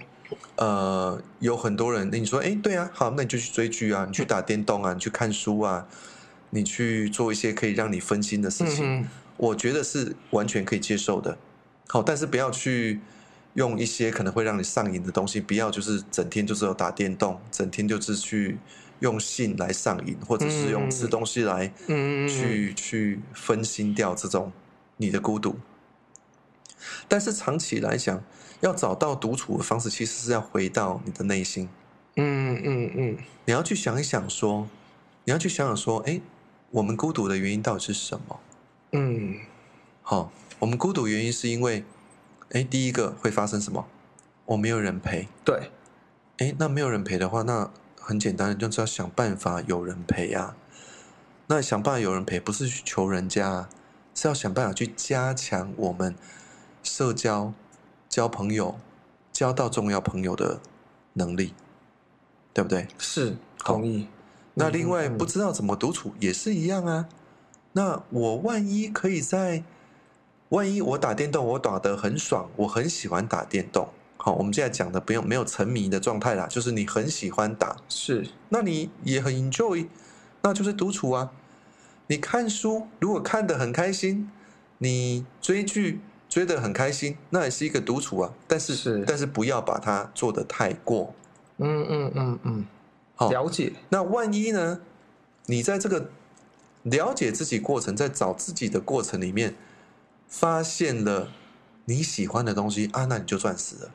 [0.57, 5.87] 呃，有很多人，你说，哎，对啊，好，那你就去追剧啊，你去打电动啊，你去看书啊。
[6.57, 11.37] 你去做一些可以让你分心的事情，我觉得是完全可以接受的。
[11.89, 13.01] 好，但是不要去
[13.55, 18.59] 用一些可能会让你上瘾的东西，不要就是整天就是有打电动，整天就是去
[19.01, 24.51] 用性来上瘾，或者是用吃东西来去去分心掉这种
[24.97, 25.57] 你的孤独。
[27.07, 28.23] 但是长期来讲，
[28.61, 31.69] 要找到独处的方式，其实是要回到你的内心。
[32.17, 34.69] 嗯嗯嗯，你要去想一想，说
[35.25, 36.21] 你要去想想说，哎。
[36.77, 38.39] 我们孤独的原因到底是什么？
[38.93, 39.37] 嗯，
[40.03, 41.83] 好，我们孤独原因是因为，
[42.51, 43.87] 哎，第一个会发生什么？
[44.45, 45.27] 我没有人陪。
[45.43, 45.71] 对，
[46.37, 50.55] 哎，那没有人陪的话，那很简单，就是要想办法有人陪呀。
[51.47, 53.71] 那想办法有人陪，不是去求人家，
[54.15, 56.15] 是要想办法去加强我们
[56.83, 57.55] 社交、
[58.07, 58.79] 交朋友、
[59.33, 60.61] 交到重要朋友的
[61.15, 61.55] 能力，
[62.53, 62.87] 对不对？
[62.99, 64.09] 是，同意。
[64.59, 67.07] 那另外不知道怎么独处也是一样啊。
[67.73, 69.63] 那我万一可以在，
[70.49, 73.91] 万一我打电动我打得很爽，我很喜欢打电动。
[74.17, 78.27] 好，我们现在讲的不用没有沉迷的状态啦，就是你很喜欢打，是。
[78.49, 79.87] 那你也很 enjoy，
[80.41, 81.31] 那就是独处啊。
[82.07, 84.31] 你看书如果看得很开心，
[84.79, 86.01] 你追剧
[86.31, 88.33] 追得很开心，那也是一个独处啊。
[88.49, 91.15] 但是是，但是不要把它做得太过。
[91.59, 92.67] 嗯嗯嗯嗯。
[93.17, 93.73] 好，了解。
[93.89, 94.81] 那万一呢？
[95.47, 96.11] 你在这个
[96.83, 99.55] 了解自己过程，在找自己的过程里面，
[100.29, 101.29] 发现了
[101.87, 103.91] 你喜欢的东西啊，那你就赚死了。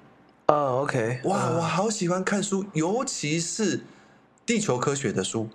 [0.47, 1.21] 啊，OK。
[1.25, 3.83] 哇，我好喜欢看书，尤其是
[4.45, 5.49] 地球科学的书、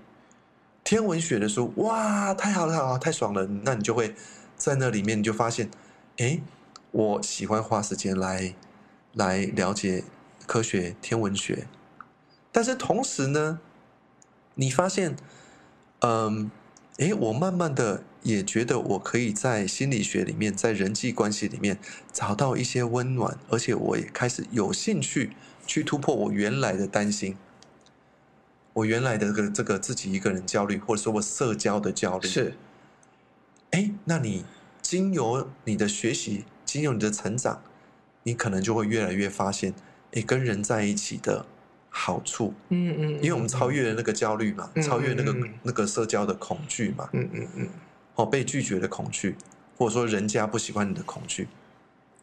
[0.85, 1.73] 天文学的书。
[1.77, 3.47] 哇，太好了，太好，太爽了。
[3.65, 4.15] 那你就会
[4.57, 5.71] 在那里面，你就发现，
[6.19, 6.41] 哎，
[6.93, 8.55] 我喜欢花时间来
[9.13, 10.05] 来了解
[10.47, 11.67] 科学、天文学，
[12.57, 13.61] 但是同时呢，
[14.55, 15.15] 你发现，
[15.99, 16.51] 嗯，
[16.97, 21.79] 诶，我慢慢的也觉得我可以在心理学里面，在人际关系里面
[22.15, 25.33] 找到一些温暖，而且我也开始有兴趣
[25.67, 27.37] 去突破我原来的担心，
[28.73, 32.57] 我原来的这个这个自己一个人焦虑，或者说我社交的焦虑是。
[33.73, 34.47] 哎，那你
[34.81, 37.61] 经由你的学习，经由你的成长，
[38.23, 39.75] 你可能就会越来越发现，
[40.13, 41.45] 哎，跟人在一起的
[41.99, 42.53] 好处。
[42.69, 47.09] 嗯嗯，因为我们超越了那个焦虑嘛，超越那个那个社交的恐惧嘛。
[47.15, 47.69] 嗯嗯嗯。
[48.17, 49.35] 哦，被拒绝的恐惧，
[49.79, 51.49] 或者说人家不喜欢你的恐惧，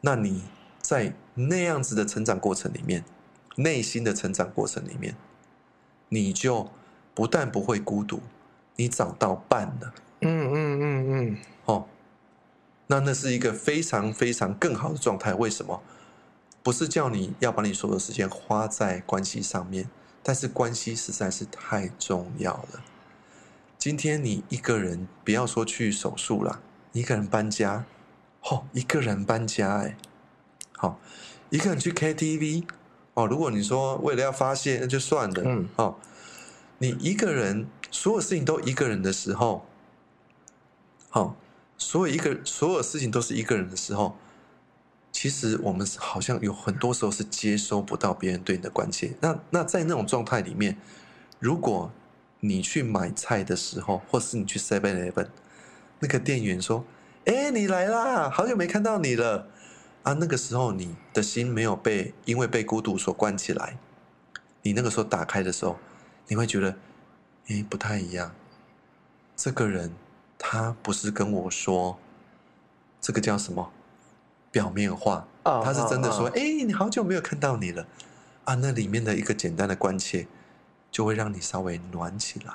[0.02, 0.44] 那你
[0.80, 3.04] 在那样子的成长过程里面，
[3.56, 5.16] 内心的成长过程里面，
[6.10, 6.70] 你就
[7.16, 8.22] 不但不会孤独，
[8.76, 9.94] 你找到伴了。
[10.22, 11.88] 嗯嗯嗯嗯，哦，
[12.88, 15.34] 那那是一个非常非常更好的状态。
[15.34, 15.82] 为什么？
[16.64, 19.90] 不是叫你要把你所有的时间花在关系上面，
[20.24, 22.82] 但是关系实在是太重要了。
[23.78, 26.62] 今天你一个人，不要说去手术了，
[26.94, 27.84] 一个人搬家，
[28.44, 29.98] 哦，一个人搬家，哎，
[30.78, 31.00] 好，
[31.50, 32.64] 一个人去 KTV，
[33.14, 35.98] 哦，如果你说为了要发泄，那就算了，嗯，哦，
[36.78, 39.66] 你一个人，所有事情都一个人的时候。
[41.10, 41.36] 好，
[41.78, 44.18] 所有一个所有事情都是一个人的时候，
[45.14, 49.14] 其实我们好像有很多时候是接收不到别人对你的关切。
[49.22, 50.78] 那那在那种状态里面，
[51.40, 51.90] 如果
[52.42, 55.30] 你去买菜的时候，或是你去 Seven Eleven，
[56.00, 56.84] 那个店员说
[57.24, 59.48] ：“哎，你来啦，好久没看到你了。”
[60.04, 63.78] 啊，那个时候你的心没有被因为被孤独所关起来，
[64.64, 65.78] 你那个时候打开的时候，
[66.28, 66.76] 你会觉得，
[67.48, 68.36] 哎，不太一样，
[69.38, 69.94] 这个人。
[70.46, 71.98] 他不是跟我说，
[73.00, 73.72] 这个叫什么
[74.54, 75.28] 表面化？
[75.44, 77.86] 他是真的说：“哎，你好久没有看到你了
[78.46, 80.26] 啊！”那里面的一个简单的关切，
[80.90, 82.54] 就会让你稍微暖起来。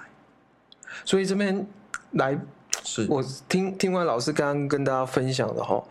[1.04, 1.66] 所以这边
[2.12, 2.38] 来。
[2.84, 5.82] 是我听听完老师刚刚跟大家分享的哈，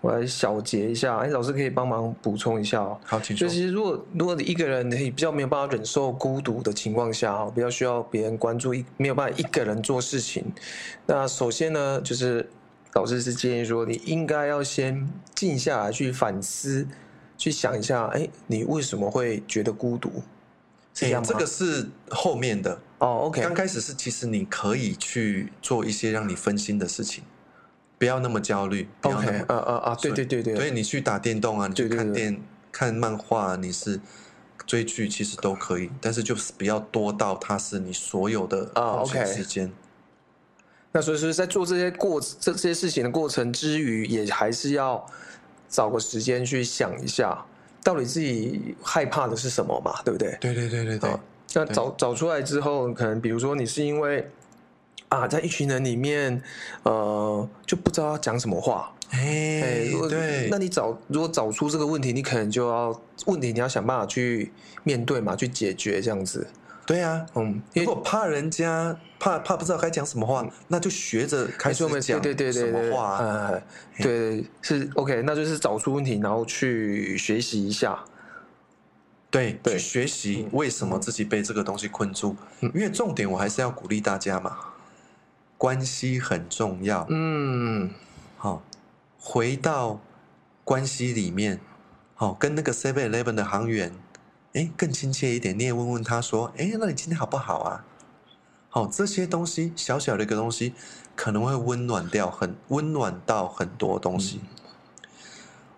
[0.00, 1.16] 我来小结一下。
[1.16, 2.98] 哎，老师可以帮忙补充一下哦。
[3.04, 3.46] 好，请说。
[3.46, 10.44] 就其实，如果如果你一个人你比较没有办法忍受孤独的情况下哈，比较需要别人关注，一没有办法一个人做事情，
[11.04, 12.48] 那首先呢，就是
[12.96, 16.88] 老师是建议说，你应该要先静下来去反思，
[17.36, 20.22] 去想一下，哎，你为什么会觉得孤独？
[21.02, 23.26] 哎，这个是后面的哦。
[23.26, 27.22] OK，刚开始是其实你可以去做一些让你分心的事情，
[27.98, 28.88] 不要那么焦虑。
[29.02, 30.56] OK，啊啊啊，对对对对。
[30.56, 32.40] 所以你去打电动啊，你去看电、
[32.72, 34.00] 看漫画，你是
[34.66, 39.70] 追剧，其实都可以，但是就是不要多到它是你所有的啊 OK 时间。
[40.96, 45.04] 那所以说，在做这些过这这些事情的过程之余，也还是要
[45.68, 47.44] 找个时间去想一下。
[47.84, 50.00] 到底自己害怕的是什么嘛？
[50.02, 50.34] 对不对？
[50.40, 51.10] 对对对对对。
[51.52, 54.26] 那找找出来之后，可能比如说你是因为
[55.10, 56.42] 啊，在一群人里面，
[56.84, 58.90] 呃，就不知道要讲什么话。
[59.10, 60.48] 哎，对。
[60.50, 64.50] 那你找如果找出这个问题，你可能就要问题，你要想办法去
[64.82, 66.46] 面对嘛，去解决这样子。
[66.86, 73.62] 对啊，嗯，如果怕人家怕怕不知道该讲什么话，那就学着开始讲对对对什么话，呃，
[73.98, 77.98] 对，是 OK，那就是找出问题，然后去学习一下，
[79.28, 84.56] 对，去学习为什么自己被这个东西困住，因为重点我还是要鼓励大家嘛，
[85.58, 87.90] 关系很重要，嗯，
[88.36, 88.62] 好，
[89.18, 90.00] 回到
[90.62, 91.58] 关系里面，
[92.14, 93.92] 好，跟那个 Seven Eleven 的行员。
[94.56, 97.84] 哎，更亲切一点，你也问问他说：“哎，那你今天好不好啊？”
[98.70, 100.72] 好，这些东西小小的一个东西，
[101.14, 104.40] 可能会温暖掉很温暖到很多东西。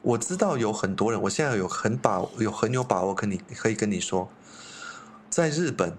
[0.02, 4.28] 我知道有很多人，我现在有很把有很有把握跟你可以跟你说，
[5.28, 5.96] 在日本，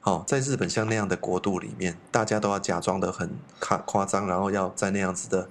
[0.00, 3.28] 好，在日本像那样的国度里面，大家都要假装的很
[3.60, 5.50] 夸夸张，然后要在那样子的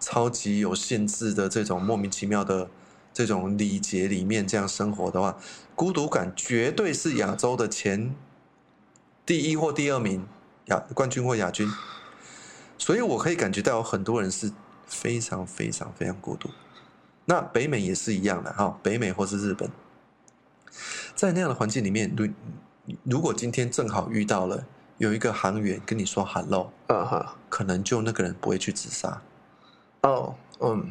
[0.00, 2.70] 超级有限制的这种莫名其妙的。
[3.12, 5.36] 这种礼节里面这样生活的话，
[5.74, 8.14] 孤独感绝对是亚洲的前
[9.26, 10.26] 第一或第二名
[10.66, 11.68] 亚冠军或亚军，
[12.78, 14.52] 所以我可以感觉到有很多人是
[14.86, 16.50] 非常非常非常孤独。
[17.24, 19.70] 那北美也是一样的哈，北美或是日本，
[21.14, 22.28] 在那样的环境里面，如
[23.02, 24.64] 如果今天正好遇到了
[24.96, 29.20] 有一个航员跟你说 “hello”，啊哈，可能就那个人不会去自杀。
[30.02, 30.90] 哦，嗯。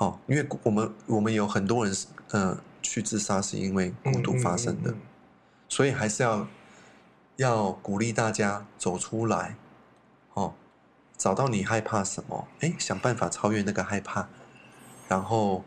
[0.00, 4.94] 哦，因为我们我们有很多人是嗯去自杀是因为孤独发生的，
[5.68, 6.48] 所以还是要
[7.36, 9.56] 要鼓励大家走出来，
[10.32, 10.54] 哦，
[11.18, 14.26] 找到你害怕什么，哎，想办法超越那个害怕，
[15.06, 15.64] 然后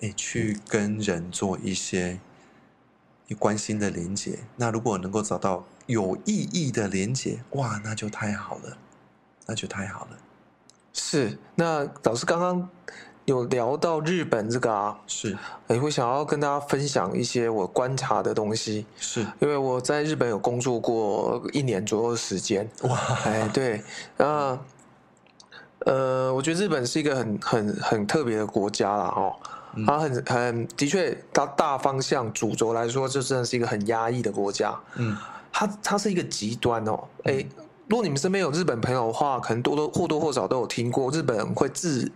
[0.00, 2.18] 哎，去跟人做一些
[3.26, 4.38] 你关心的连接。
[4.56, 8.78] 那如果能够找到有意义的连接，哇，那就太好了，
[9.44, 10.18] 那就太好了。
[10.94, 12.70] 是，那老师刚刚
[13.28, 23.82] 有聊到日本这个啊，是，哎，我想要跟大家分享一些我观察的东西，是因为我在日本有工作过一年左右的时间，哇，哎，对，
[24.16, 24.58] 那。
[25.86, 29.32] 呃，我觉得日本是一个很很很特别的国家了哦，
[29.86, 34.76] 它很很的确，它大方向主轴来说，这真的是一个很压抑的国家。
[34.96, 35.16] 嗯，
[35.52, 37.04] 它它是一个极端哦。
[37.22, 37.46] 哎，
[37.88, 42.10] 如果你们身边有日本朋友的话，可能多多或多或少都有听过，日本人会自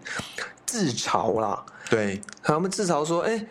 [0.65, 1.65] 自嘲啦。
[1.91, 3.47] 对，他们自嘲说，哎。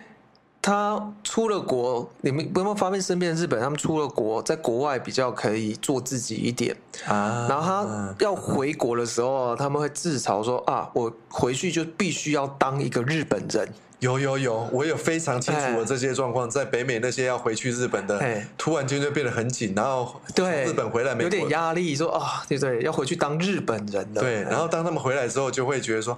[0.64, 3.60] 他出了国，你们有没有发现身边的日本？
[3.60, 7.48] 他们出了国，在国外比较可以做自己一点啊。
[7.50, 13.68] 然后他要回国的时候，他们会自嘲说：“啊，我回去就必须要当一个日本人。”
[14.02, 16.50] 有有有，我有非常清楚的这些状况。
[16.50, 18.20] 在北美那些要回去日本的，
[18.58, 24.22] 突然间就变得很紧，然后对日本回来没有点压力，说啊，对对，要回去当日本人的。
[24.22, 26.18] 对，然后当他们回来之后，就会觉得说。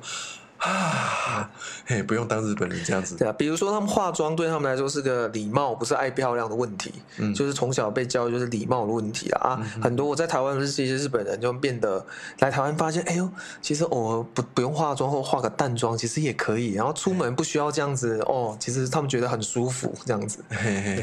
[0.63, 1.49] 啊，
[1.85, 3.17] 嘿，不用当日本人这样子。
[3.17, 6.93] 对啊，比如说他们化妆对他们来说是个礼貌，不是爱漂亮的问题。
[7.17, 9.59] 嗯，就是从小被教育就是礼貌的问题啊。
[9.81, 12.05] 很多我在台湾认识一些日本人，就变得
[12.39, 13.29] 来台湾发现，哎呦，
[13.61, 16.73] 其实偶尔不不用化妆或化个淡妆，其实也可以。
[16.73, 20.41] 然后出门不需要这样子哦，其实他们觉得很舒服这样子。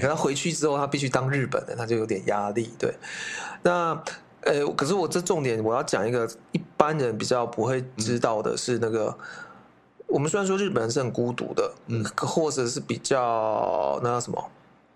[0.01, 2.73] 可他回去之后，他必须当日本人，他就有点压力。
[2.79, 2.95] 对，
[3.63, 4.03] 那。
[4.43, 9.15] 呃，可是我这重点我要讲一个一般人比较不会知道的是那个，
[10.11, 14.51] 我们虽然说日本人是很孤独的，嗯，或者是比较那什么，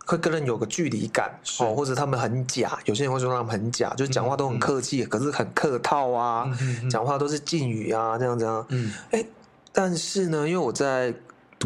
[0.04, 6.50] 会跟人有个距离感，哦，或者他们很假，有些人会说他们很假，就是讲话都很客气，可是很客套啊，
[6.90, 9.24] 讲话都是敬语啊，这样这样，嗯，哎，
[9.72, 11.14] 但是呢，因为我在。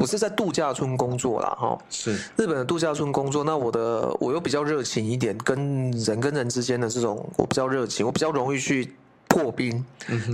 [0.01, 2.13] 我是在度假村工作啦，哈，是。
[2.37, 3.43] 日本的度假村工作。
[3.43, 8.95] 那我的我又比较热情一点，跟人跟人之间的这种，我比较热情，我比较容易去
[9.27, 9.85] 破冰，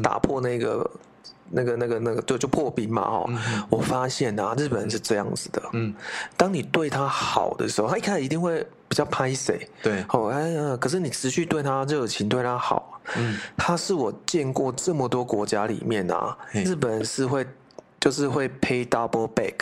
[0.03, 0.91] 打破那个
[1.51, 3.67] 那个那个那个，对，就破冰嘛，哈。
[3.69, 5.95] 我发现啊，日本人是这样子的，嗯，
[6.37, 17.47] 当你对他好的时候，他一开始一定会比较拍谁，对，哦，哎呀，可是你持续对他热情，对他好，嗯，他是我见过这么多国家里面啊，日本人是会。
[18.01, 19.55] 就是会 pay double back。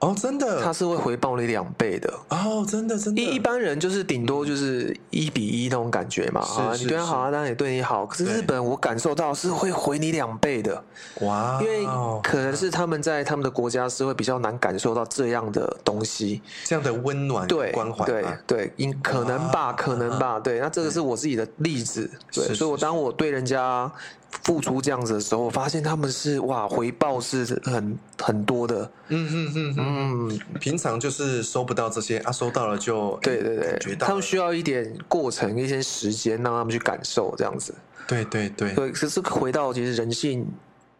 [0.00, 3.20] 哦，真的，他是会回报你两倍的哦，真的，真的。
[3.20, 8.06] 一一般人就是顶多就是一比一那种感觉嘛，啊，你对他好，他当然也对你好。
[8.06, 10.84] 可是日本，我感受到是会回你两倍的，
[11.22, 11.58] 哇！
[11.60, 11.84] 因为
[12.22, 20.60] 可能是他们在他们的国家是会比较难感受到这样的东西，这样的温暖对关怀，对对，因可能吧，可能吧，对。
[20.60, 23.90] 那这个是我自己的例子，对，所以我当我对人家
[24.42, 29.87] 付出这样子的时候，我发现他们是哇，回报是很很多的，嗯嗯嗯嗯。
[29.90, 37.74] 嗯，平常就是收不到这些啊，收到了就对对对，他们需要一点过程，一些时间让他们去感受这样子。
[38.06, 40.46] 对对对，对，可是回到其实人性，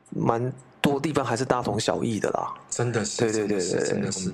[0.09, 2.55] 蛮多地方还是大同小异的啦。
[2.71, 4.33] 真的是，对对对对，真的是。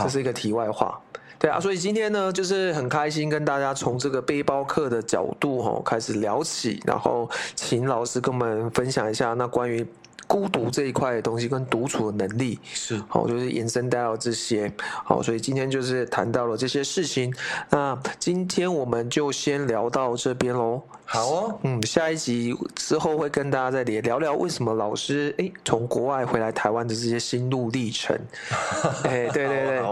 [0.00, 1.00] 这是一个题外话，
[1.38, 9.86] 对啊，所以今天呢，就是很开心跟大家从这个背包客的角度哈开始聊起，然后请老师跟我们分享一下那关于。
[10.32, 14.72] 孤独这一块的东西跟独处的能力是好，就是延伸到这些
[15.04, 17.30] 好，所以今天就是谈到了这些事情。
[17.68, 20.80] 那今天我们就先聊到这边喽。
[21.12, 28.18] 好哦，嗯，下一集之后会跟大家再聊聊聊为什么老师哎从国外回来台湾的这些心路历程。
[29.04, 29.82] 哎，对对对。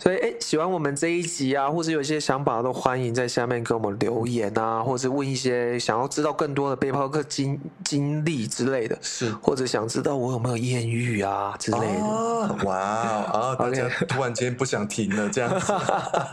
[0.00, 12.64] 所以，哎，喜欢我们这一集啊，或者有一些想法，都欢迎在下面给我们留言啊，或者是问一些想要知道更多的背包客经经历之类的，是，或者想知道我有没有艳遇啊之类的。
[12.64, 13.54] 哇啊！
[13.58, 15.72] 大家突然间不想停了，这样子。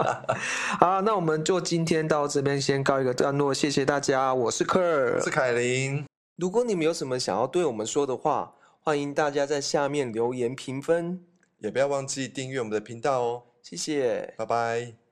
[0.79, 6.05] 好，那我们就今天到这边先告一个段落，谢谢大家，我是科尔，是凯琳。
[6.35, 11.23] 如果你们有什么想要对我们说的话，欢迎大家在下面留言评分，
[11.59, 13.43] 也不要忘记订阅我们的频道哦。
[13.63, 15.04] 谢谢，拜拜。